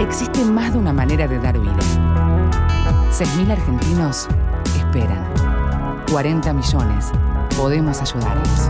[0.00, 1.76] Existe más de una manera de dar vida.
[3.12, 4.26] 6.000 argentinos
[4.76, 5.24] esperan.
[6.10, 7.12] 40 millones.
[7.56, 8.68] Podemos ayudarlos.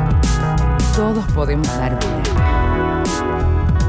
[0.94, 2.87] Todos podemos dar vida.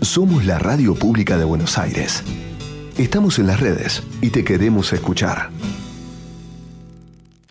[0.03, 2.23] Somos la radio pública de Buenos Aires.
[2.97, 5.49] Estamos en las redes y te queremos escuchar.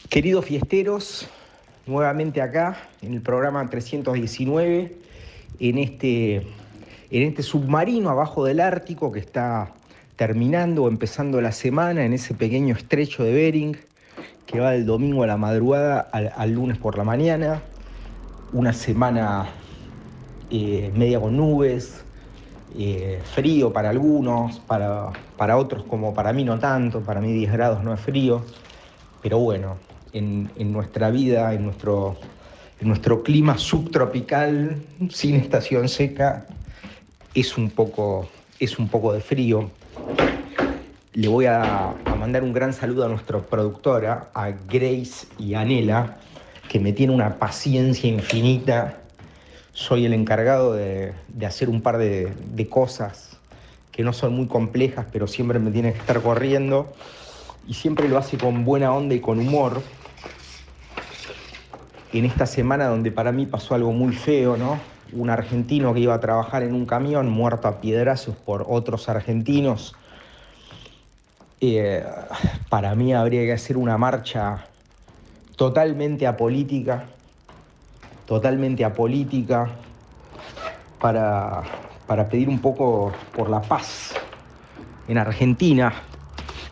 [0.09, 1.29] Queridos fiesteros,
[1.87, 4.97] nuevamente acá en el programa 319,
[5.61, 6.37] en este,
[7.11, 9.71] en este submarino abajo del Ártico que está
[10.17, 13.77] terminando o empezando la semana en ese pequeño estrecho de Bering
[14.47, 17.61] que va del domingo a la madrugada al, al lunes por la mañana.
[18.53, 19.47] Una semana
[20.51, 22.05] eh, media con nubes,
[22.77, 27.53] eh, frío para algunos, para, para otros como para mí no tanto, para mí 10
[27.53, 28.43] grados no es frío,
[29.23, 29.77] pero bueno,
[30.13, 32.17] en, en nuestra vida, en nuestro,
[32.81, 36.47] en nuestro clima subtropical, sin estación seca,
[37.35, 38.29] es un poco,
[38.59, 39.71] es un poco de frío.
[41.13, 46.19] Le voy a, a mandar un gran saludo a nuestra productora, a Grace y Anela,
[46.71, 48.99] que me tiene una paciencia infinita.
[49.73, 51.13] Soy el encargado de,
[51.45, 53.39] hacer un par de, de cosas
[53.91, 56.93] que no son muy complejas, pero siempre me tiene que estar corriendo.
[57.67, 59.83] Y siempre lo hace con buena onda y con humor.
[62.13, 64.79] En esta semana donde para mí pasó algo muy feo, ¿no?
[65.13, 69.97] Un argentino que iba a trabajar en un camión muerto a piedrazos por otros argentinos.
[71.61, 72.05] Eh,
[72.69, 74.67] para mí habría que hacer una marcha
[75.61, 77.05] totalmente apolítica,
[78.25, 79.69] totalmente apolítica,
[80.99, 81.65] para,
[82.07, 84.15] para pedir un poco por la paz
[85.07, 85.93] en Argentina.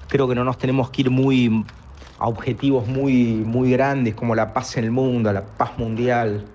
[0.08, 1.66] Creo que no nos tenemos que ir muy
[2.18, 6.46] a objetivos muy, muy grandes como la paz en el mundo, la paz mundial.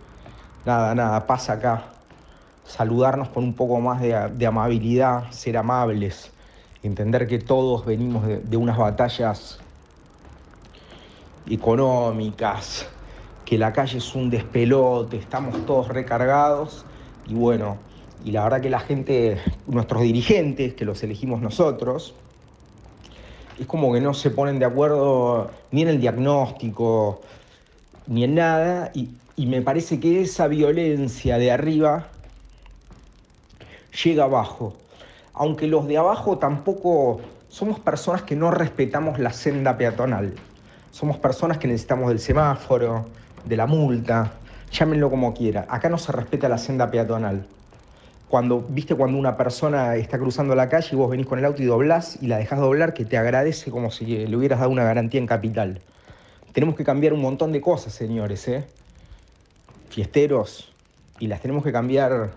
[0.66, 1.84] Nada, nada, paz acá.
[2.66, 6.32] Saludarnos con un poco más de, amabilidad, ser amables,
[6.82, 9.63] entender que todos venimos de unas batallas
[11.50, 12.88] económicas,
[13.46, 16.86] que la calle es un despelote, estamos todos recargados
[17.28, 17.78] y bueno,
[18.24, 19.38] y la verdad que la gente,
[19.68, 22.16] nuestros dirigentes, que los elegimos nosotros,
[23.60, 27.22] es como que no se ponen de acuerdo ni en el diagnóstico,
[28.08, 32.08] ni en nada, y, y me parece que esa violencia de arriba
[34.04, 34.74] llega abajo.
[35.34, 37.20] Aunque los de abajo tampoco
[37.50, 40.34] somos personas que no respetamos la senda peatonal.
[40.94, 43.08] Somos personas que necesitamos del semáforo,
[43.46, 44.34] de la multa,
[44.72, 45.66] llámenlo como quiera.
[45.68, 47.48] Acá no se respeta la senda peatonal.
[48.30, 51.64] Cuando, viste, cuando una persona está cruzando la calle y vos venís con el auto
[51.64, 54.84] y doblás y la dejás doblar, que te agradece como si le hubieras dado una
[54.84, 55.82] garantía en capital.
[56.52, 58.64] Tenemos que cambiar un montón de cosas, señores, ¿eh?
[59.90, 60.72] Fiesteros,
[61.18, 62.30] y las tenemos que cambiar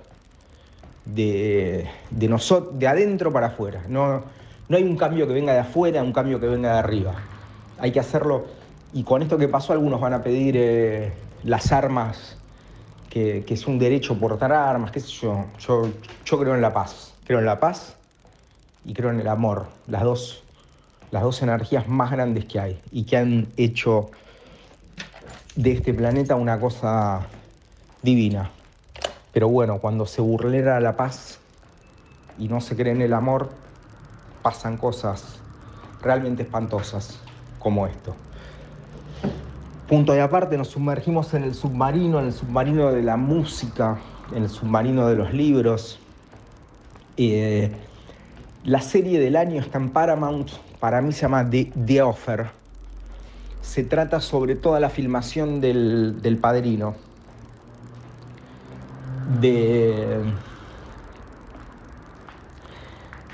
[1.04, 3.82] de, de, adentro para afuera.
[3.86, 4.22] No,
[4.70, 7.35] no hay un cambio que venga de afuera, un cambio que venga de arriba.
[7.78, 8.46] Hay que hacerlo.
[8.92, 11.12] Y con esto que pasó, algunos van a pedir eh,
[11.44, 12.36] las armas,
[13.10, 15.44] que, es un derecho portar armas, qué sé yo.
[15.58, 15.88] yo.
[16.24, 17.14] Yo creo en la paz.
[17.26, 17.96] Creo en la paz
[18.84, 19.66] y creo en el amor.
[19.86, 20.42] Las dos,
[21.10, 24.10] las dos energías más grandes que hay y que han hecho
[25.56, 27.26] de este planeta una cosa
[28.02, 28.50] divina.
[29.32, 31.38] Pero bueno, cuando se burlera la paz
[32.38, 33.50] y no se cree en el amor,
[34.42, 35.40] pasan cosas
[36.00, 37.20] realmente espantosas
[37.58, 38.14] como esto.
[39.88, 43.98] Punto de aparte, nos sumergimos en el submarino, en el submarino de la música,
[44.34, 46.00] en el submarino de los libros.
[47.16, 47.70] Eh,
[48.64, 50.50] la serie del año está en Paramount,
[50.80, 52.48] para mí se llama The, Offer.
[53.62, 56.96] Se trata sobre toda la filmación del, del padrino.
[59.40, 60.20] De,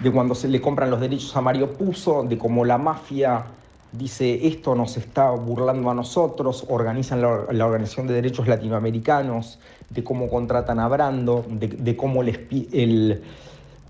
[0.03, 3.47] de cuando se le compran los derechos a Mario Puzo, de cómo la mafia
[3.93, 9.59] dice esto nos está burlando a nosotros, organizan la, Organización de Derechos Latinoamericanos,
[9.90, 12.40] de cómo contratan a Brando, de, cómo les,
[12.72, 13.22] el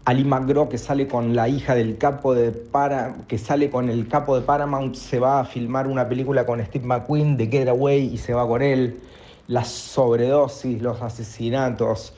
[0.04, 4.08] Ali McGraw que sale con la hija del capo de para, que sale con el
[4.08, 8.18] capo de Paramount se va a filmar una película con Steve McQueen de Getaway y
[8.18, 8.98] se va con él,
[9.46, 12.14] las sobredosis, los asesinatos,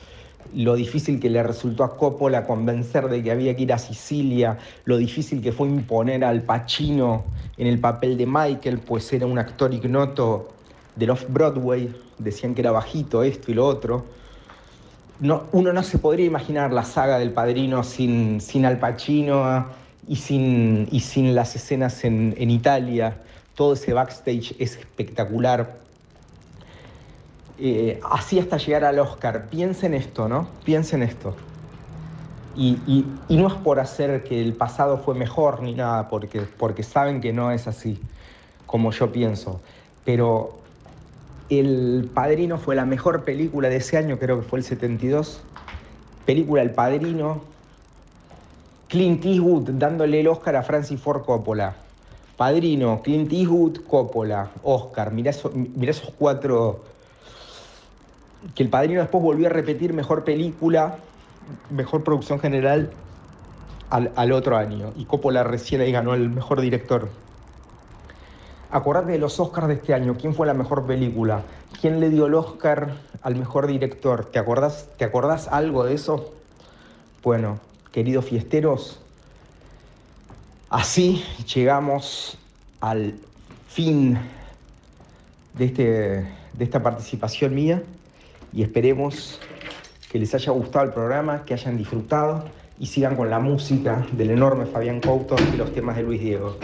[0.53, 4.57] lo difícil que le resultó a Coppola convencer de que había que ir a Sicilia,
[4.85, 7.25] lo difícil que fue imponer al Pacino
[7.57, 10.49] en el papel de Michael, pues era un actor ignoto
[10.95, 14.05] del off-Broadway, decían que era bajito esto y lo otro.
[15.19, 19.67] No, uno no se podría imaginar la saga del Padrino sin, sin Al Pacino
[20.07, 23.17] y sin, y sin las escenas en, en Italia.
[23.55, 25.84] Todo ese backstage es espectacular.
[27.57, 29.47] Eh, así hasta llegar al Oscar.
[29.49, 30.47] Piensen esto, ¿no?
[30.63, 31.35] Piensen esto.
[32.57, 37.19] Y, no es por hacer que el pasado fue mejor ni nada, porque, porque saben
[37.19, 37.99] que no es así,
[38.65, 39.61] como yo pienso.
[40.05, 40.61] Pero
[41.49, 45.41] El Padrino fue la mejor película de ese año, creo que fue el 72.
[46.25, 47.41] Película El Padrino.
[48.87, 51.75] Clint Eastwood dándole el Oscar a Francis Ford Coppola.
[52.37, 55.11] Padrino, Clint Eastwood, Coppola, Oscar.
[55.11, 55.31] Mirá,
[55.75, 56.94] mirá esos cuatro.
[58.53, 60.97] Que el Padrino después volvió a repetir mejor película,
[61.69, 62.91] mejor producción general
[63.89, 64.93] al, al otro año.
[64.95, 67.09] Y Coppola recién ahí ganó el mejor director.
[68.71, 70.15] Acordate de los Oscars de este año.
[70.19, 71.43] ¿Quién fue la mejor película?
[71.79, 74.25] ¿Quién le dio el Oscar al mejor director?
[74.25, 75.05] ¿Te acordás, ¿Te
[75.51, 76.33] algo de eso?
[77.23, 77.59] Bueno,
[77.91, 78.99] queridos fiesteros,
[80.69, 81.23] así
[81.53, 82.37] llegamos
[82.81, 83.15] al
[83.67, 84.19] fin
[85.53, 85.83] de, este,
[86.53, 87.81] de esta participación mía
[88.55, 89.39] y esperemos
[90.09, 92.45] que les haya gustado el programa, que hayan disfrutado
[92.79, 96.57] y sigan con la música del enorme Fabián Couto y los temas de Luis Diego.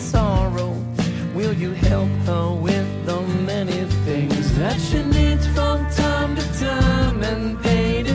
[0.00, 0.72] Sorrow,
[1.34, 7.22] will you help her with the many things that she needs from time to time
[7.22, 8.09] and day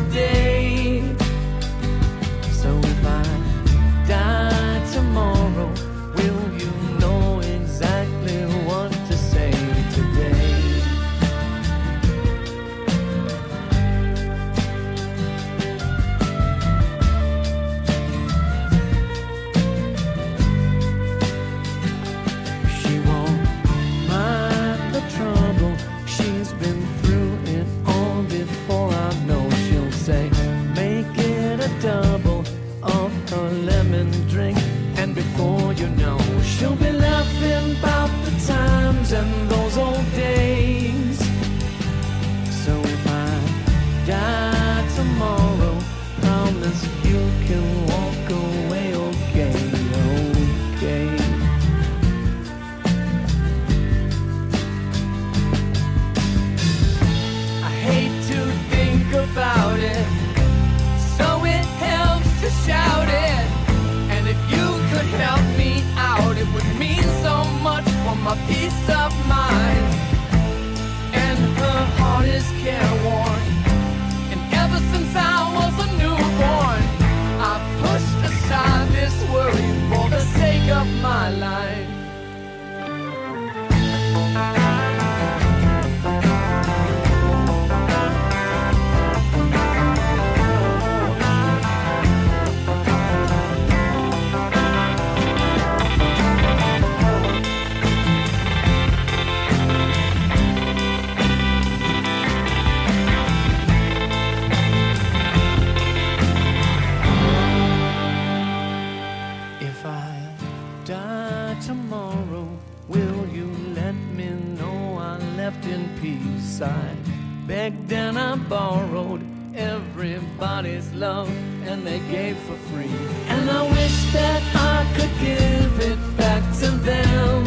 [120.96, 121.30] love,
[121.68, 122.90] and they gave for free.
[123.28, 127.46] And I wish that I could give it back to them.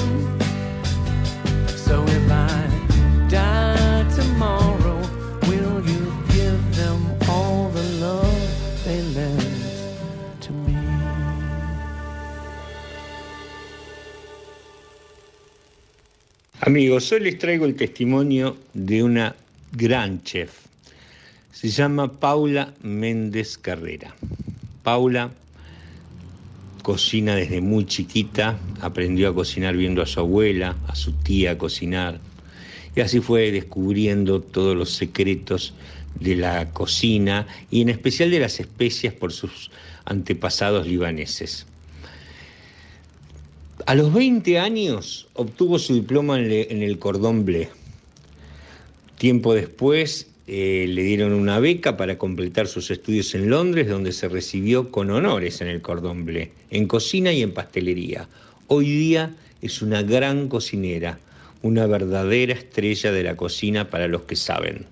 [1.66, 5.01] So if I die tomorrow,
[5.49, 10.77] will you give them all the love they lent to me?
[16.61, 19.35] Amigos, hoy les traigo el testimonio de una
[19.73, 20.68] gran chef.
[21.60, 24.14] Se llama Paula Méndez Carrera.
[24.85, 25.32] Paula
[26.85, 32.20] cocina desde muy chiquita, aprendió a cocinar viendo a su abuela, a su tía cocinar,
[32.94, 35.74] y así fue descubriendo todos los secretos
[36.20, 39.72] de la cocina y en especial de las especias por sus
[40.05, 41.66] antepasados libaneses.
[43.85, 47.66] A los 20 años obtuvo su diploma en el Cordón Bleu.
[49.18, 54.31] Tiempo después eh, le dieron una beca para completar sus estudios en Londres, donde se
[54.31, 58.27] recibió con honores en el Cordón Bleu, en cocina y en pastelería.
[58.66, 61.19] Hoy día es una gran cocinera,
[61.61, 64.87] una verdadera estrella de la cocina para los que saben.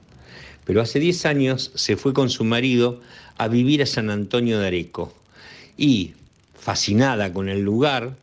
[0.67, 3.01] Pero hace 10 años se fue con su marido
[3.39, 5.15] a vivir a San Antonio de Areco
[5.79, 6.13] y,
[6.55, 8.15] fascinada con el lugar,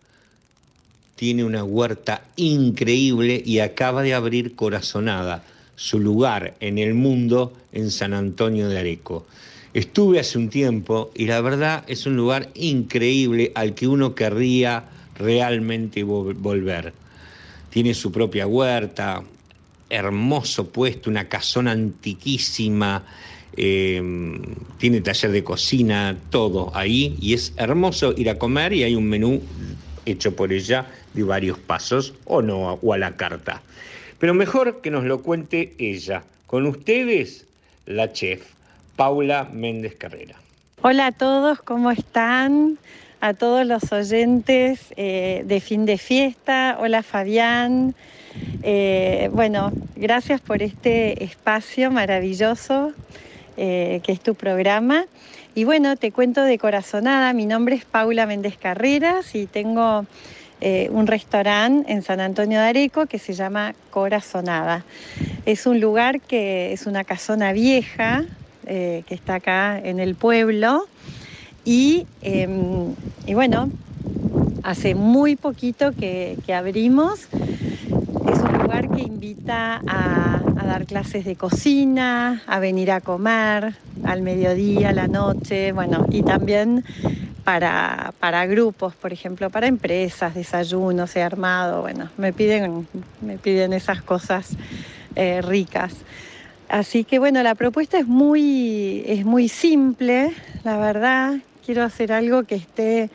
[1.15, 5.43] tiene una huerta increíble y acaba de abrir Corazonada,
[5.83, 9.27] su lugar en el mundo en San Antonio de Areco.
[9.73, 14.85] Estuve hace un tiempo y la verdad es un lugar increíble al que uno querría
[15.15, 16.93] realmente vol- volver.
[17.69, 19.25] Tiene su propia huerta,
[19.89, 23.03] hermoso puesto, una casona antiquísima,
[23.57, 24.01] eh,
[24.77, 29.09] tiene taller de cocina, todo ahí, y es hermoso ir a comer y hay un
[29.09, 29.41] menú
[30.05, 33.61] hecho por ella de varios pasos, o no, o a la carta.
[34.23, 36.23] Pero mejor que nos lo cuente ella.
[36.47, 37.45] Con ustedes,
[37.85, 38.41] la chef,
[38.95, 40.35] Paula Méndez Carrera.
[40.81, 42.77] Hola a todos, ¿cómo están?
[43.19, 46.77] A todos los oyentes eh, de fin de fiesta.
[46.79, 47.95] Hola Fabián.
[48.61, 52.93] Eh, bueno, gracias por este espacio maravilloso
[53.57, 55.03] eh, que es tu programa.
[55.53, 57.33] Y bueno, te cuento de corazonada.
[57.33, 60.05] Mi nombre es Paula Méndez Carreras y tengo
[60.65, 64.85] eh, un restaurante en San Antonio de Areco que se llama Corazonada.
[65.45, 68.23] Es un lugar que es una casona vieja
[68.65, 70.87] eh, que está acá en el pueblo.
[71.65, 72.95] Y, em,
[73.27, 73.71] y bueno,
[74.63, 77.27] hace muy poquito que, que abrimos.
[78.31, 83.75] Es un lugar que invita a, a dar clases de cocina, a venir a comer
[84.05, 86.85] al mediodía, a la noche, bueno, y también
[87.43, 92.87] para, para grupos, por ejemplo, para empresas, desayunos, he armado, bueno, me piden,
[93.21, 94.55] me piden esas cosas
[95.15, 95.93] eh, ricas.
[96.69, 100.31] Así que bueno, la propuesta es muy, es muy simple,
[100.63, 101.35] la verdad.
[101.65, 103.09] Quiero hacer algo que esté,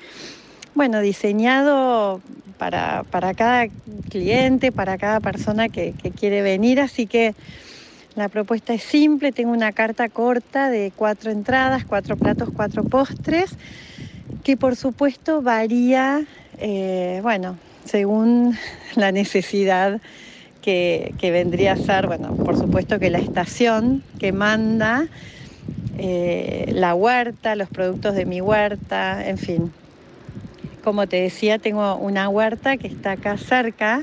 [0.74, 2.20] bueno, diseñado
[2.58, 3.66] para, para cada
[4.10, 6.80] cliente, para cada persona que, que quiere venir.
[6.80, 7.34] Así que
[8.14, 13.50] la propuesta es simple, tengo una carta corta de cuatro entradas, cuatro platos, cuatro postres,
[14.44, 16.22] que por supuesto varía,
[16.58, 18.56] eh, bueno, según
[18.96, 20.00] la necesidad
[20.62, 25.06] que, que vendría a ser, bueno, por supuesto que la estación que manda,
[25.98, 29.72] eh, la huerta, los productos de mi huerta, en fin.
[30.84, 34.02] Como te decía, tengo una huerta que está acá cerca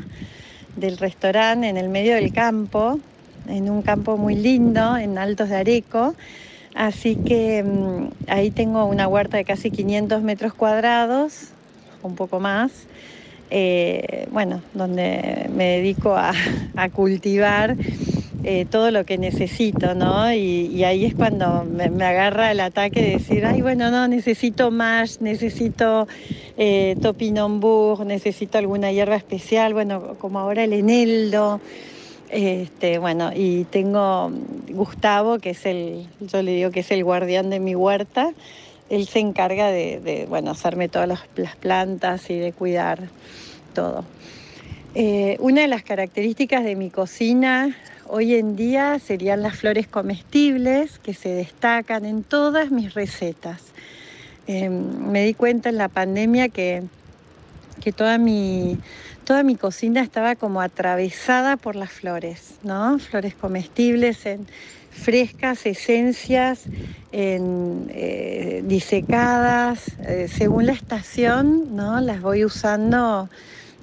[0.76, 3.00] del restaurante, en el medio del campo,
[3.48, 6.16] en un campo muy lindo, en Altos de Areco.
[6.76, 11.48] Así que mm, ahí tengo una huerta de casi 500 metros cuadrados,
[12.04, 12.72] un poco más.
[13.50, 16.34] eh, bueno, donde me dedico a,
[16.94, 17.78] cultivar
[18.44, 20.34] eh, todo lo que necesito, ¿no?
[20.34, 25.22] Y, ahí es cuando me, agarra el ataque de decir, ay, bueno, no, necesito más,
[25.22, 26.08] necesito
[26.58, 26.96] eh,
[28.06, 31.62] necesito alguna hierba especial, bueno, como ahora el eneldo.
[32.38, 34.30] Este, bueno, y tengo
[34.68, 38.34] Gustavo, que es el, yo le digo que es el guardián de mi huerta.
[38.90, 43.08] Él se encarga de, bueno, hacerme todas las, plantas y de cuidar
[43.74, 44.04] todo.
[44.96, 47.74] Eh, una de las características de mi cocina
[48.06, 53.62] hoy en día serían las flores comestibles que se destacan en todas mis recetas.
[54.48, 56.84] Eh, me di cuenta en la pandemia que,
[57.82, 58.78] que toda mi,
[59.26, 63.00] toda mi cocina estaba como atravesada por las flores, ¿no?
[63.00, 64.48] Flores comestibles en
[64.92, 66.68] frescas, esencias,
[67.12, 72.00] en, eh, disecadas, eh, según la estación, ¿no?
[72.02, 73.28] Las voy usando,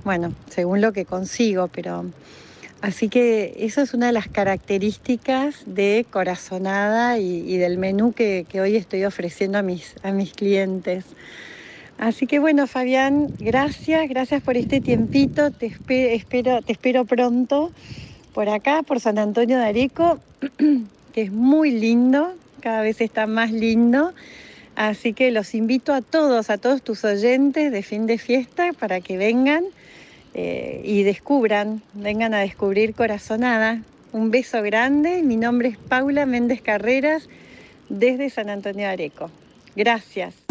[0.05, 2.05] bueno, según lo que consigo, pero
[2.81, 8.61] así que eso es una de las características de Corazonada y, del menú que, que
[8.61, 11.05] hoy estoy ofreciendo a mis, a mis clientes.
[12.03, 15.53] Así que bueno, Fabián, gracias, gracias por este tiempito.
[15.53, 17.71] Te espe- espero, te espero pronto
[18.35, 20.19] por acá, por San Antonio de Areco,
[21.13, 24.15] que es muy lindo, cada vez está más lindo.
[24.75, 29.01] Así que los invito a todos, a todos tus oyentes de fin de fiesta para
[29.01, 29.63] que vengan
[30.35, 33.85] eh, y descubran, vengan a descubrir Corazonada.
[34.11, 37.29] Un beso grande, mi nombre es Paula Méndez Carreras
[37.89, 39.31] desde San Antonio de Areco.
[39.77, 40.42] Gracias.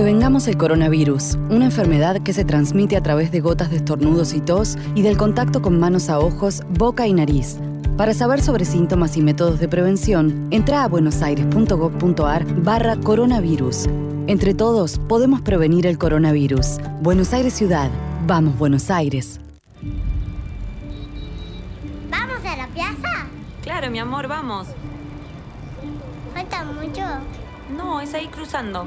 [0.00, 4.40] Prevengamos el coronavirus, una enfermedad que se transmite a través de gotas de estornudos y
[4.40, 7.58] tos y del contacto con manos a ojos, boca y nariz.
[7.98, 13.88] Para saber sobre síntomas y métodos de prevención, entra a buenosaires.gov.ar barra coronavirus.
[14.26, 16.78] Entre todos podemos prevenir el coronavirus.
[17.02, 17.90] Buenos Aires Ciudad.
[18.26, 19.38] Vamos, Buenos Aires.
[22.10, 23.26] ¿Vamos a la plaza?
[23.62, 24.66] Claro, mi amor, vamos.
[26.32, 27.02] ¿Falta mucho?
[27.76, 28.86] No, es ahí cruzando.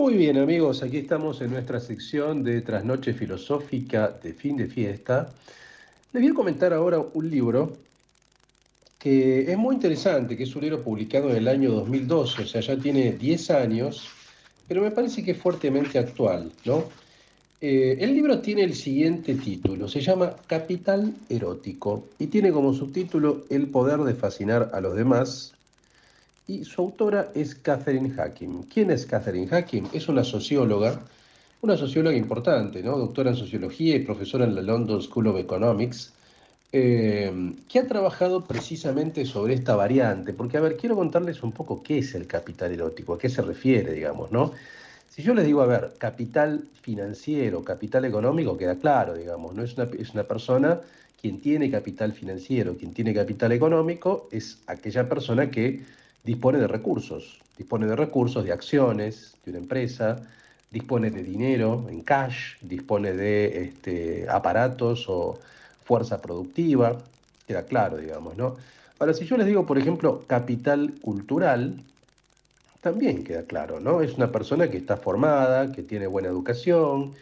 [0.00, 5.30] Muy bien amigos, aquí estamos en nuestra sección de Trasnoche Filosófica de fin de fiesta.
[6.14, 7.76] Les voy a comentar ahora un libro
[8.98, 12.62] que es muy interesante, que es un libro publicado en el año 2012, o sea,
[12.62, 14.08] ya tiene 10 años,
[14.66, 16.84] pero me parece que es fuertemente actual, ¿no?
[17.60, 23.44] Eh, el libro tiene el siguiente título, se llama Capital Erótico y tiene como subtítulo
[23.50, 25.52] El poder de fascinar a los demás
[26.50, 28.64] y su autora es Catherine Hacking.
[28.64, 29.88] ¿Quién es Catherine Hacking?
[29.92, 31.00] Es una socióloga,
[31.62, 32.98] una socióloga importante, ¿no?
[32.98, 36.12] doctora en sociología y profesora en la London School of Economics,
[36.72, 41.84] eh, que ha trabajado precisamente sobre esta variante, porque a ver, quiero contarles un poco
[41.84, 44.52] qué es el capital erótico, a qué se refiere, digamos, ¿no?
[45.08, 49.62] Si yo les digo, a ver, capital financiero, capital económico, queda claro, digamos, ¿no?
[49.62, 50.80] Es una, es una persona,
[51.20, 57.40] quien tiene capital financiero, quien tiene capital económico, es aquella persona que dispone de recursos,
[57.56, 60.22] dispone de recursos, de acciones de una empresa,
[60.70, 65.38] dispone de dinero en cash, dispone de este, aparatos o
[65.84, 66.96] fuerza productiva,
[67.46, 68.56] queda claro, digamos, ¿no?
[68.98, 71.82] Ahora, si yo les digo, por ejemplo, capital cultural,
[72.80, 74.00] también queda claro, ¿no?
[74.02, 77.12] Es una persona que está formada, que tiene buena educación,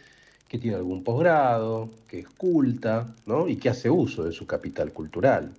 [0.47, 3.47] que tiene algún posgrado, que es culta, ¿no?
[3.47, 5.51] Y que hace uso de su capital cultural.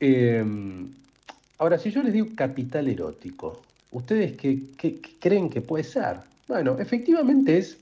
[0.00, 0.44] Eh,
[1.58, 3.62] ahora, si yo les digo capital erótico,
[3.92, 4.60] ¿ustedes qué,
[5.20, 6.16] creen que puede ser?
[6.46, 7.76] Bueno, efectivamente es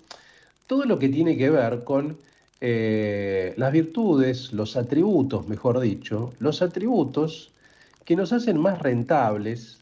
[0.67, 2.17] todo lo que tiene que ver con
[2.61, 7.51] eh, las virtudes, los atributos, mejor dicho, los atributos
[8.05, 9.79] que nos hacen más rentables.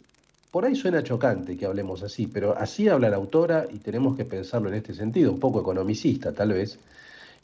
[0.50, 4.24] Por ahí suena chocante que hablemos así, pero así habla la autora y tenemos que
[4.24, 6.78] pensarlo en este sentido, un poco economicista tal vez,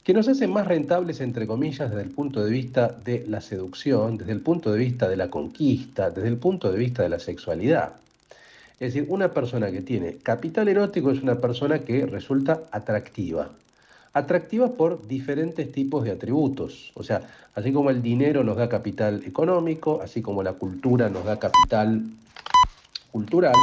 [0.03, 4.17] que nos hacen más rentables, entre comillas, desde el punto de vista de la seducción,
[4.17, 7.19] desde el punto de vista de la conquista, desde el punto de vista de la
[7.19, 7.93] sexualidad.
[8.79, 13.49] Es decir, una persona que tiene capital erótico es una persona que resulta atractiva.
[14.13, 16.91] Atractiva por diferentes tipos de atributos.
[16.95, 17.21] O sea,
[17.53, 22.01] así como el dinero nos da capital económico, así como la cultura nos da capital
[23.11, 23.53] cultural,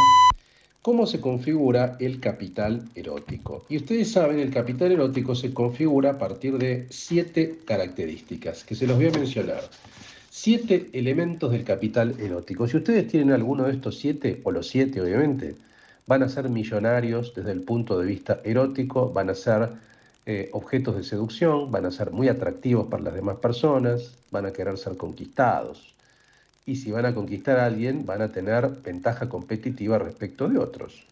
[0.83, 3.65] ¿cómo se configura el capital erótico?
[3.69, 8.87] Y ustedes saben, el capital erótico se configura a partir de siete características, que se
[8.87, 9.63] los voy a mencionar.
[10.31, 12.69] siete elementos del capital erótico.
[12.69, 15.57] Si ustedes tienen alguno de estos siete, o los siete obviamente,
[16.07, 19.69] van a ser millonarios desde el punto de vista erótico, van a ser
[20.27, 24.53] eh, objetos de seducción, van a ser muy atractivos para las demás personas, van a
[24.53, 25.95] querer ser conquistados.
[26.69, 31.03] Y si van a conquistar a alguien, van a tener ventaja competitiva respecto de otros.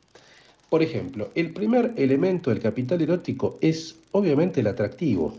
[0.69, 5.35] Por ejemplo, el primer elemento del capital erótico es obviamente el atractivo.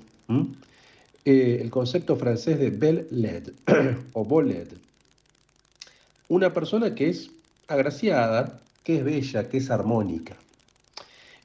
[1.23, 3.52] Eh, el concepto francés de belle-led
[4.14, 4.69] o beau-led.
[6.30, 7.30] Una persona que es
[7.68, 10.35] agraciada, que es bella, que es armónica.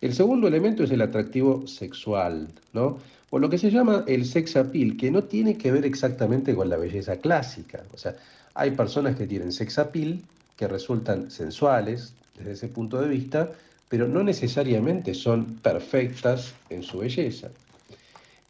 [0.00, 3.00] El segundo elemento es el atractivo sexual, ¿no?
[3.28, 6.70] O lo que se llama el sex appeal, que no tiene que ver exactamente con
[6.70, 7.82] la belleza clásica.
[7.92, 8.16] O sea,
[8.54, 10.20] hay personas que tienen sex appeal
[10.56, 13.50] que resultan sensuales desde ese punto de vista,
[13.88, 17.50] pero no necesariamente son perfectas en su belleza.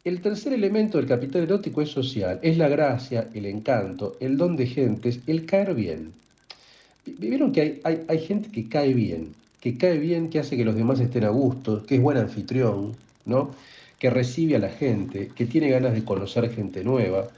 [0.03, 4.57] El tercer elemento del capital erótico es social, es la gracia, el encanto, el don
[4.57, 6.13] de gentes, el caer bien.
[7.05, 10.65] Vieron que hay, hay, hay gente que cae bien, que cae bien, que hace que
[10.65, 13.51] los demás estén a gusto, que es buen anfitrión, ¿no?
[14.03, 17.29] que recibe a la gente, que tiene ganas de conocer gente nueva.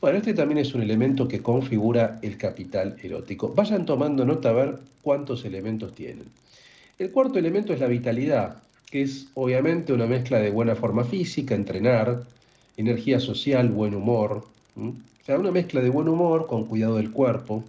[0.00, 3.52] Bueno, este también es un elemento que configura el capital erótico.
[3.54, 6.26] Vayan tomando nota a ver cuántos elementos tienen.
[6.98, 8.58] El cuarto elemento es la vitalidad,
[8.90, 12.24] que es obviamente una mezcla de buena forma física, entrenar,
[12.76, 14.44] energía social, buen humor.
[14.76, 14.92] O
[15.24, 17.64] sea, una mezcla de buen humor con cuidado del cuerpo.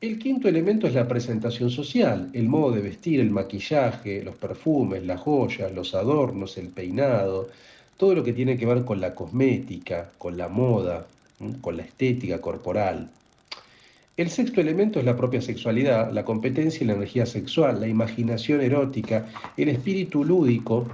[0.00, 5.04] El quinto elemento es la presentación social, el modo de vestir, el maquillaje, los perfumes,
[5.04, 7.48] las joyas, los adornos, el peinado,
[7.98, 11.06] todo lo que tiene que ver con la cosmética, con la moda,
[11.60, 13.10] con la estética corporal.
[14.16, 18.60] El sexto elemento es la propia sexualidad, la competencia y la energía sexual, la imaginación
[18.62, 20.88] erótica, el espíritu lúdico,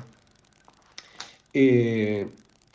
[1.53, 2.27] eh,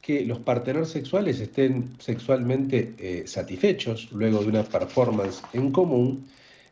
[0.01, 6.25] que los parteneros sexuales estén sexualmente eh, satisfechos luego de una performance en común.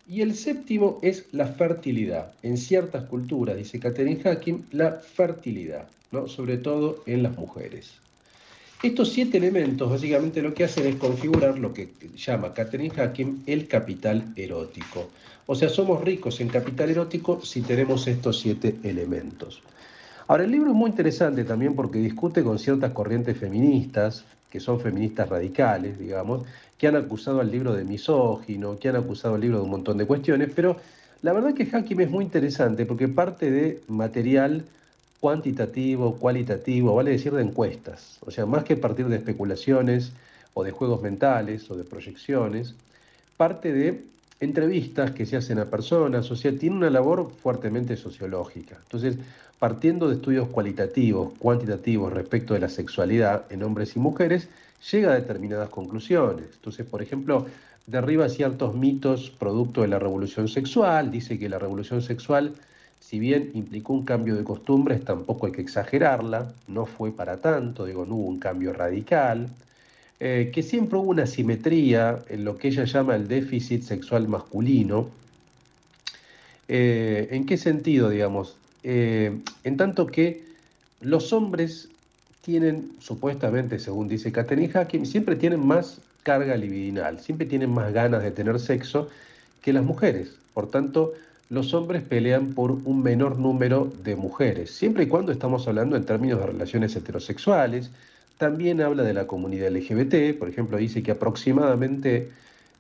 [0.10, 2.32] Y el séptimo es la fertilidad.
[2.42, 6.30] En ciertas culturas, dice Catherine Hacking, la fertilidad, ¿no?
[6.30, 7.92] sobre todo en las mujeres.
[8.82, 13.68] Estos siete elementos básicamente lo que hacen es configurar lo que llama Catherine Hacking el
[13.68, 15.10] capital erótico.
[15.46, 19.62] O sea, somos ricos en capital erótico si tenemos estos siete elementos.
[20.28, 24.80] Ahora, el libro es muy interesante también porque discute con ciertas corrientes feministas, que son
[24.80, 26.44] feministas radicales, digamos,
[26.78, 29.98] que han acusado al libro de misógino, que han acusado al libro de un montón
[29.98, 30.78] de cuestiones, pero
[31.22, 34.64] la verdad que Hacking es muy interesante porque parte de material
[35.20, 38.20] cuantitativo, cualitativo, vale decir de encuestas.
[38.22, 40.12] O sea, más que partir de especulaciones
[40.54, 42.76] o de juegos mentales o de proyecciones,
[43.36, 44.04] parte de
[44.40, 48.78] entrevistas que se hacen a personas, o sea, tiene una labor fuertemente sociológica.
[48.84, 49.18] Entonces,
[49.58, 54.50] partiendo de estudios cualitativos, cuantitativos respecto de la sexualidad en hombres y mujeres,
[54.92, 56.48] llega a determinadas conclusiones.
[56.54, 57.46] Entonces, por ejemplo,
[57.86, 62.54] derriba ciertos mitos producto de la revolución sexual, dice que la revolución sexual
[63.00, 67.86] si bien implicó un cambio de costumbres, tampoco hay que exagerarla, no fue para tanto,
[67.86, 69.48] digo, no hubo un cambio radical,
[70.20, 75.10] eh, que siempre hubo una simetría en lo que ella llama el déficit sexual masculino.
[76.68, 78.58] Eh, ¿En qué sentido, digamos?
[78.84, 80.44] Eh, en tanto que
[81.02, 81.90] los hombres
[82.48, 88.24] tienen, supuestamente, según dice Catherine Hacking, siempre tienen más carga libidinal, siempre tienen más ganas
[88.24, 89.10] de tener sexo
[89.62, 90.38] que las mujeres.
[90.54, 91.12] Por tanto,
[91.50, 96.06] los hombres pelean por un menor número de mujeres, siempre y cuando estamos hablando en
[96.06, 97.92] términos de relaciones heterosexuales.
[98.38, 102.30] También habla de la comunidad LGBT, por ejemplo, dice que aproximadamente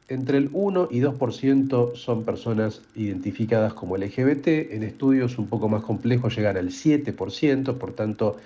[0.08, 5.84] entre el 1 y 2% son personas identificadas como LGBT, en estudios un poco más
[5.84, 8.38] complejos llegan al 7%, por tanto,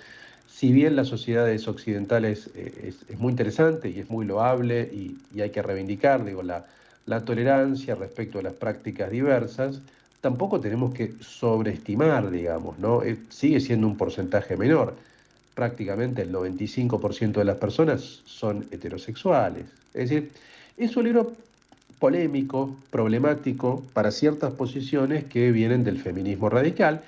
[0.62, 5.50] si bien las sociedades occidentales eh, es, muy interesante y es muy loable y, hay
[5.50, 6.66] que reivindicar digo, la,
[7.04, 9.80] la tolerancia respecto a las prácticas diversas,
[10.20, 13.02] tampoco tenemos que sobreestimar, digamos, ¿no?
[13.02, 14.94] Eh, sigue siendo un porcentaje menor.
[15.52, 19.64] Prácticamente el 95% de las personas son heterosexuales.
[19.92, 20.30] Es decir,
[20.76, 21.32] es un libro
[21.98, 27.02] polémico, problemático para ciertas posiciones que vienen del feminismo radical.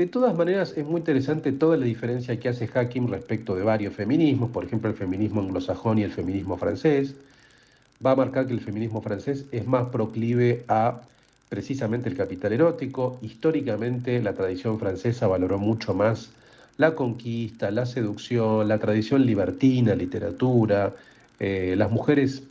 [0.00, 3.92] De todas maneras, es muy interesante toda la diferencia que hace Hacking respecto de varios
[3.92, 7.16] feminismos, por ejemplo, el feminismo anglosajón y el feminismo francés.
[8.02, 11.02] Va a marcar que el feminismo francés es más proclive a
[11.50, 13.18] precisamente el capital erótico.
[13.20, 16.30] Históricamente la tradición francesa valoró mucho más
[16.78, 20.94] la conquista, la seducción, la tradición libertina, literatura.
[21.38, 22.42] Eh, las mujeres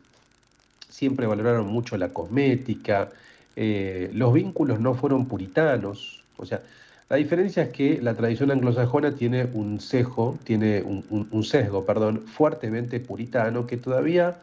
[0.88, 3.10] siempre valoraron mucho la cosmética.
[3.56, 6.22] Eh, los vínculos no fueron puritanos.
[6.38, 6.62] O sea,
[7.10, 13.00] la diferencia es que la tradición anglosajona tiene un sesgo, tiene un, sesgo, perdón, fuertemente
[13.00, 14.38] puritano que todavía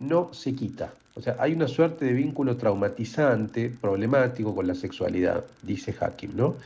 [0.00, 0.92] no se quita.
[1.14, 6.56] O sea, hay una suerte de vínculo traumatizante, problemático con la sexualidad, dice Hakim, ¿no?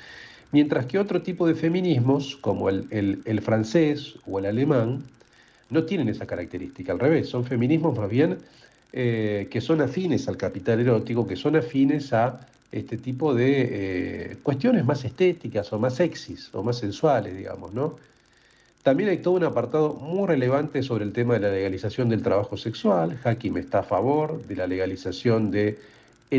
[0.52, 5.02] Mientras que otro tipo de feminismos, como el francés o el alemán,
[5.70, 8.38] no tienen esa característica, al revés, son feminismos más bien
[8.92, 14.36] eh, que son afines al capital erótico, que son afines a este tipo de eh,
[14.42, 17.96] cuestiones más estéticas o más sexys o más sensuales, digamos, ¿no?
[18.82, 22.56] También hay todo un apartado muy relevante sobre el tema de la legalización del trabajo
[22.56, 23.18] sexual.
[23.24, 25.76] Hakim está a favor de la legalización del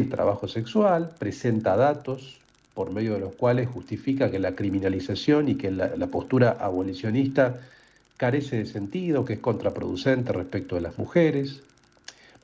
[0.09, 2.37] trabajo sexual, presenta datos
[2.73, 7.59] por medio de los cuales justifica que la criminalización y que la, la postura abolicionista
[8.15, 11.61] carece de sentido, que es contraproducente respecto de las mujeres.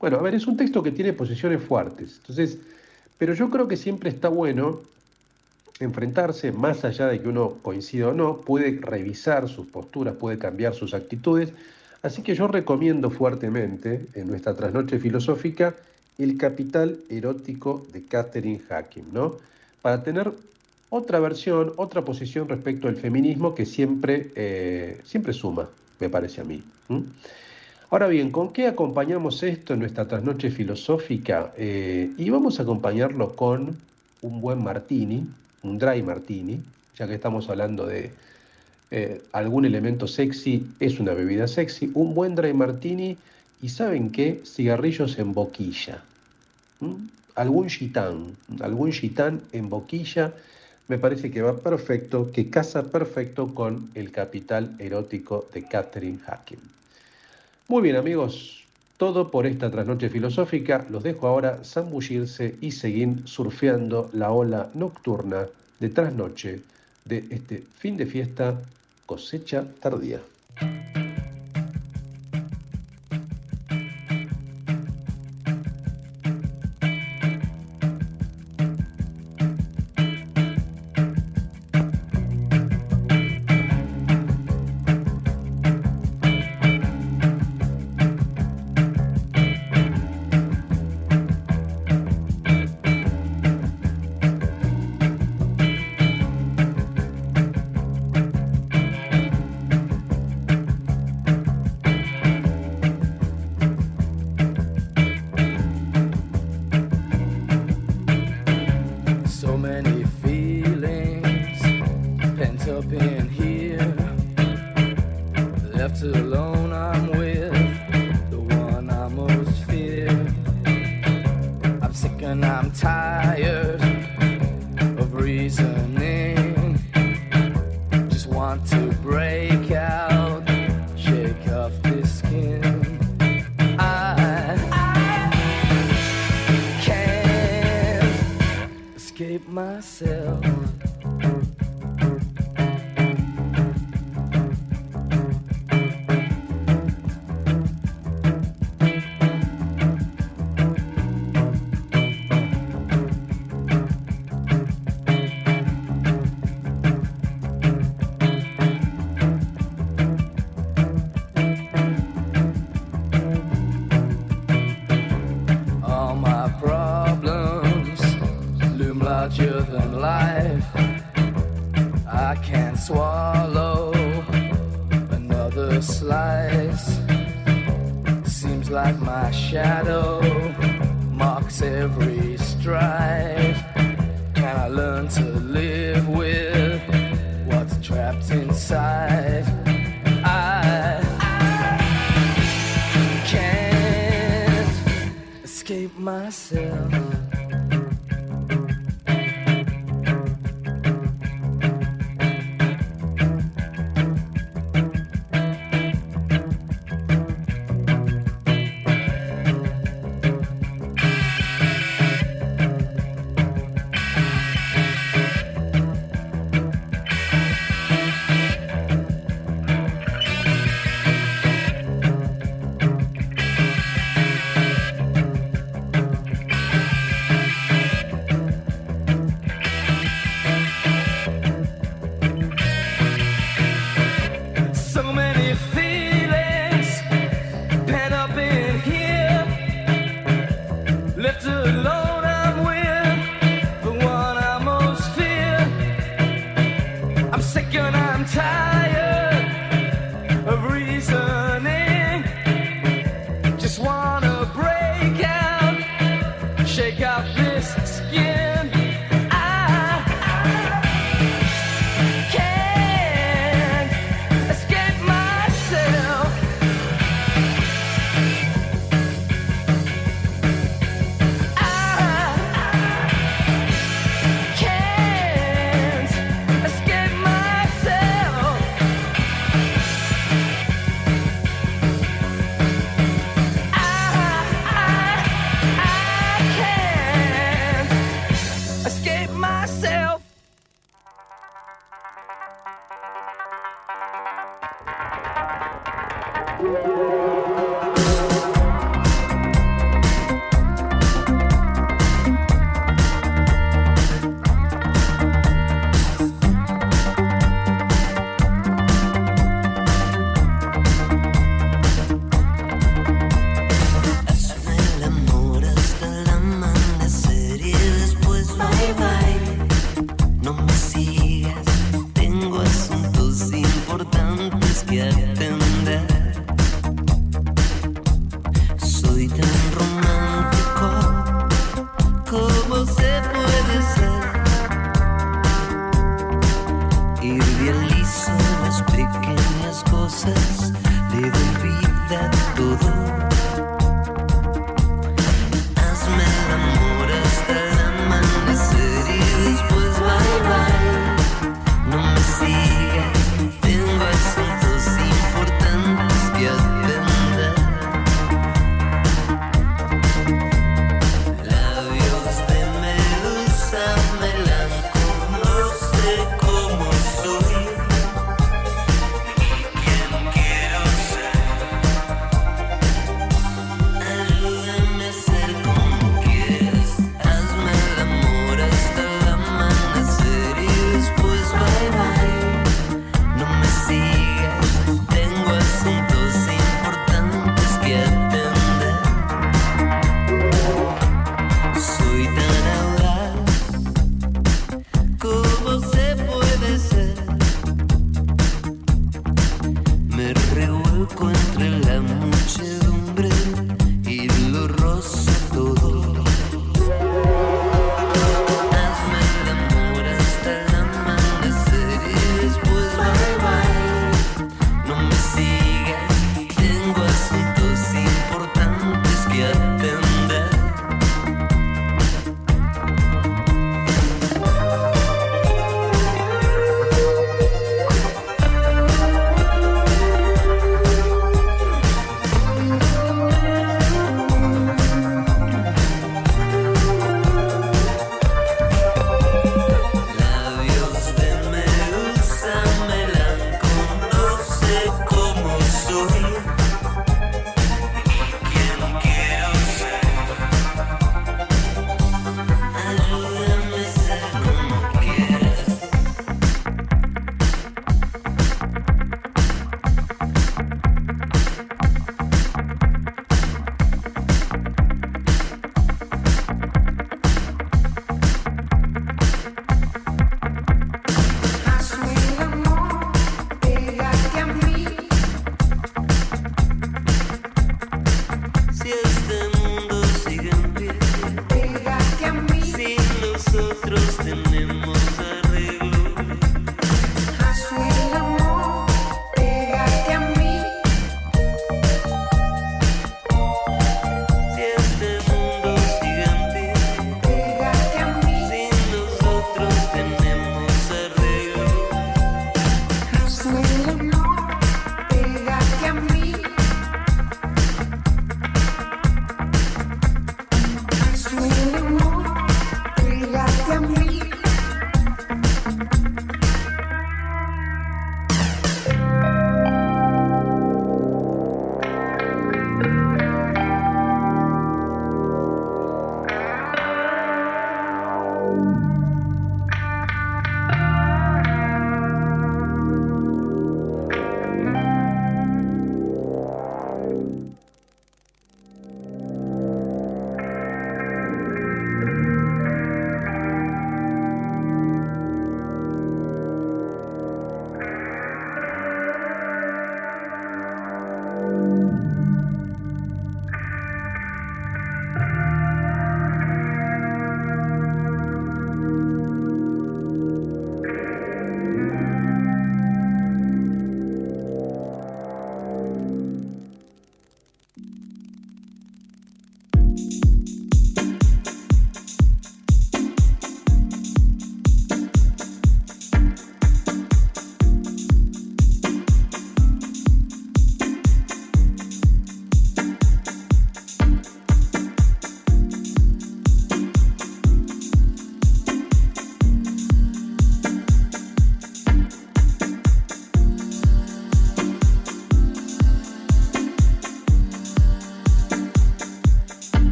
[0.00, 2.16] Bueno, a ver, es un texto que tiene posiciones fuertes.
[2.18, 2.58] Entonces,
[3.24, 4.82] pero yo creo que siempre está bueno
[5.80, 10.74] enfrentarse, más allá de que uno coincida o no, puede revisar sus posturas, puede cambiar
[10.74, 11.50] sus actitudes.
[12.02, 15.74] Así que yo recomiendo fuertemente en nuestra trasnoche filosófica
[16.18, 19.36] El capital erótico de Catherine Hakim, ¿no?
[19.80, 20.30] Para tener
[20.90, 25.66] otra versión, otra posición respecto al feminismo que siempre, eh, siempre suma,
[25.98, 26.62] me parece a mí.
[27.94, 31.52] Ahora bien, ¿con qué acompañamos esto en nuestra trasnoche filosófica?
[31.56, 33.78] Eh, y vamos a acompañarlo con
[34.20, 35.24] un buen martini,
[35.62, 36.60] un dry martini,
[36.98, 38.10] ya que estamos hablando de
[38.90, 43.16] eh, algún elemento sexy, es una bebida sexy, un buen dry martini
[43.62, 44.42] y ¿saben qué?
[44.44, 46.02] Cigarrillos en boquilla.
[46.80, 46.94] ¿Mm?
[47.36, 50.32] Algún gitán, algún gitán en boquilla
[50.88, 56.58] me parece que va perfecto, que casa perfecto con el capital erótico de Catherine Hakim.
[57.66, 58.62] Muy bien amigos,
[58.98, 60.84] todo por esta trasnoche filosófica.
[60.90, 65.46] Los dejo ahora zambullirse y seguir surfeando la ola nocturna
[65.80, 66.60] de trasnoche
[67.06, 68.60] de este fin de fiesta
[69.06, 70.20] cosecha tardía.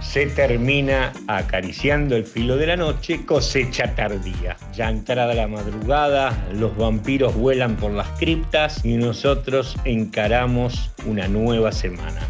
[0.00, 4.56] Se termina acariciando el filo de la noche, cosecha tardía.
[4.72, 11.72] Ya entrada la madrugada, los vampiros vuelan por las criptas y nosotros encaramos una nueva
[11.72, 12.20] semana.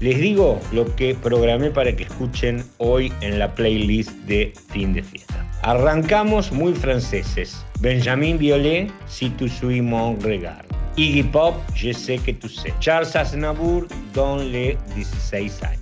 [0.00, 5.02] Les digo lo que programé para que escuchen hoy en la playlist de fin de
[5.02, 5.48] fiesta.
[5.62, 7.64] Arrancamos muy franceses.
[7.80, 10.66] Benjamin Violet, Si tu suis mon regard.
[10.96, 12.74] Iggy Pop, Je sais que tu sais.
[12.80, 15.81] Charles Aznavour, Don les 16 años.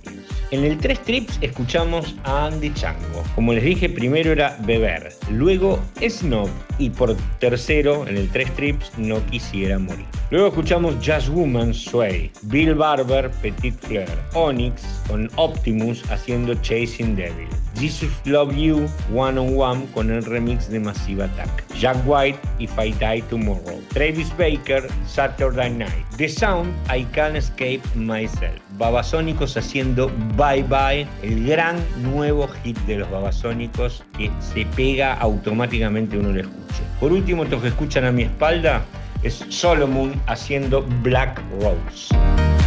[0.51, 3.23] En el tres trips escuchamos a Andy Chango.
[3.35, 8.91] Como les dije, primero era Beber, luego Snob y por tercero, en el tres trips,
[8.97, 10.05] No quisiera morir.
[10.29, 17.47] Luego escuchamos Jazz Woman Sway, Bill Barber, Petit Fleur, Onyx con Optimus haciendo Chasing Devil,
[17.81, 22.77] Jesus Love You One on One con el remix de Massive Attack, Jack White If
[22.77, 30.11] I Die Tomorrow, Travis Baker Saturday Night, The Sound I Can't Escape Myself, Babasónicos haciendo
[30.37, 36.41] Bye Bye, el gran nuevo hit de los Babasónicos que se pega automáticamente uno lo
[36.41, 36.83] escuche.
[36.99, 38.85] Por último, los que escuchan a mi espalda
[39.23, 42.60] es Solomon haciendo Black Rose.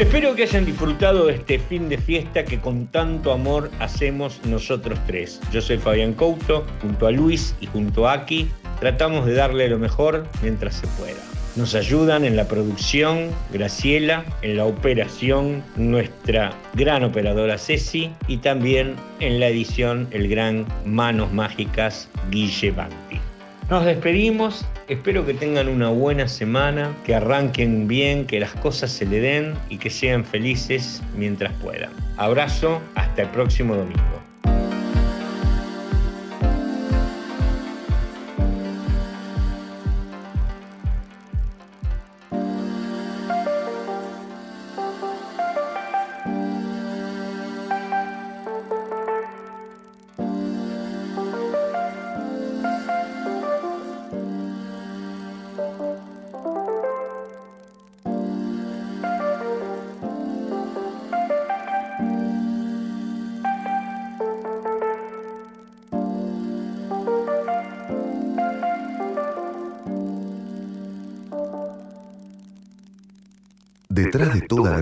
[0.00, 4.98] Espero que hayan disfrutado de este fin de fiesta que con tanto amor hacemos nosotros
[5.06, 5.38] tres.
[5.52, 8.48] Yo soy Fabián Couto, junto a Luis y junto a Aki,
[8.80, 11.20] tratamos de darle lo mejor mientras se pueda.
[11.54, 18.96] Nos ayudan en la producción Graciela, en la operación nuestra gran operadora Ceci y también
[19.20, 23.20] en la edición el gran Manos Mágicas Guille Banti.
[23.68, 29.06] Nos despedimos, espero que tengan una buena semana, que arranquen bien, que las cosas se
[29.06, 31.92] le den y que sean felices mientras puedan.
[32.16, 34.29] Abrazo, hasta el próximo domingo.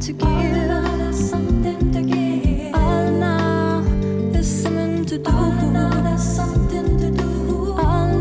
[0.00, 0.52] To give
[0.98, 2.72] there's something to give.
[2.72, 3.82] Now
[4.32, 5.32] There's something to do
[5.72, 7.74] now There's something to do.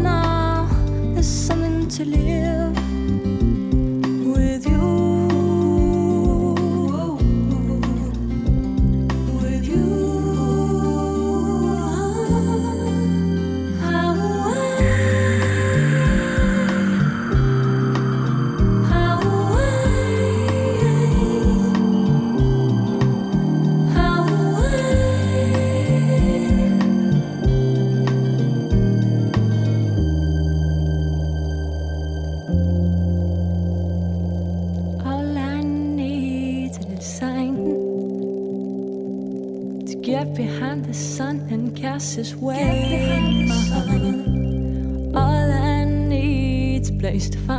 [0.03, 0.67] Now
[1.13, 2.78] there's something to live
[47.31, 47.58] to find,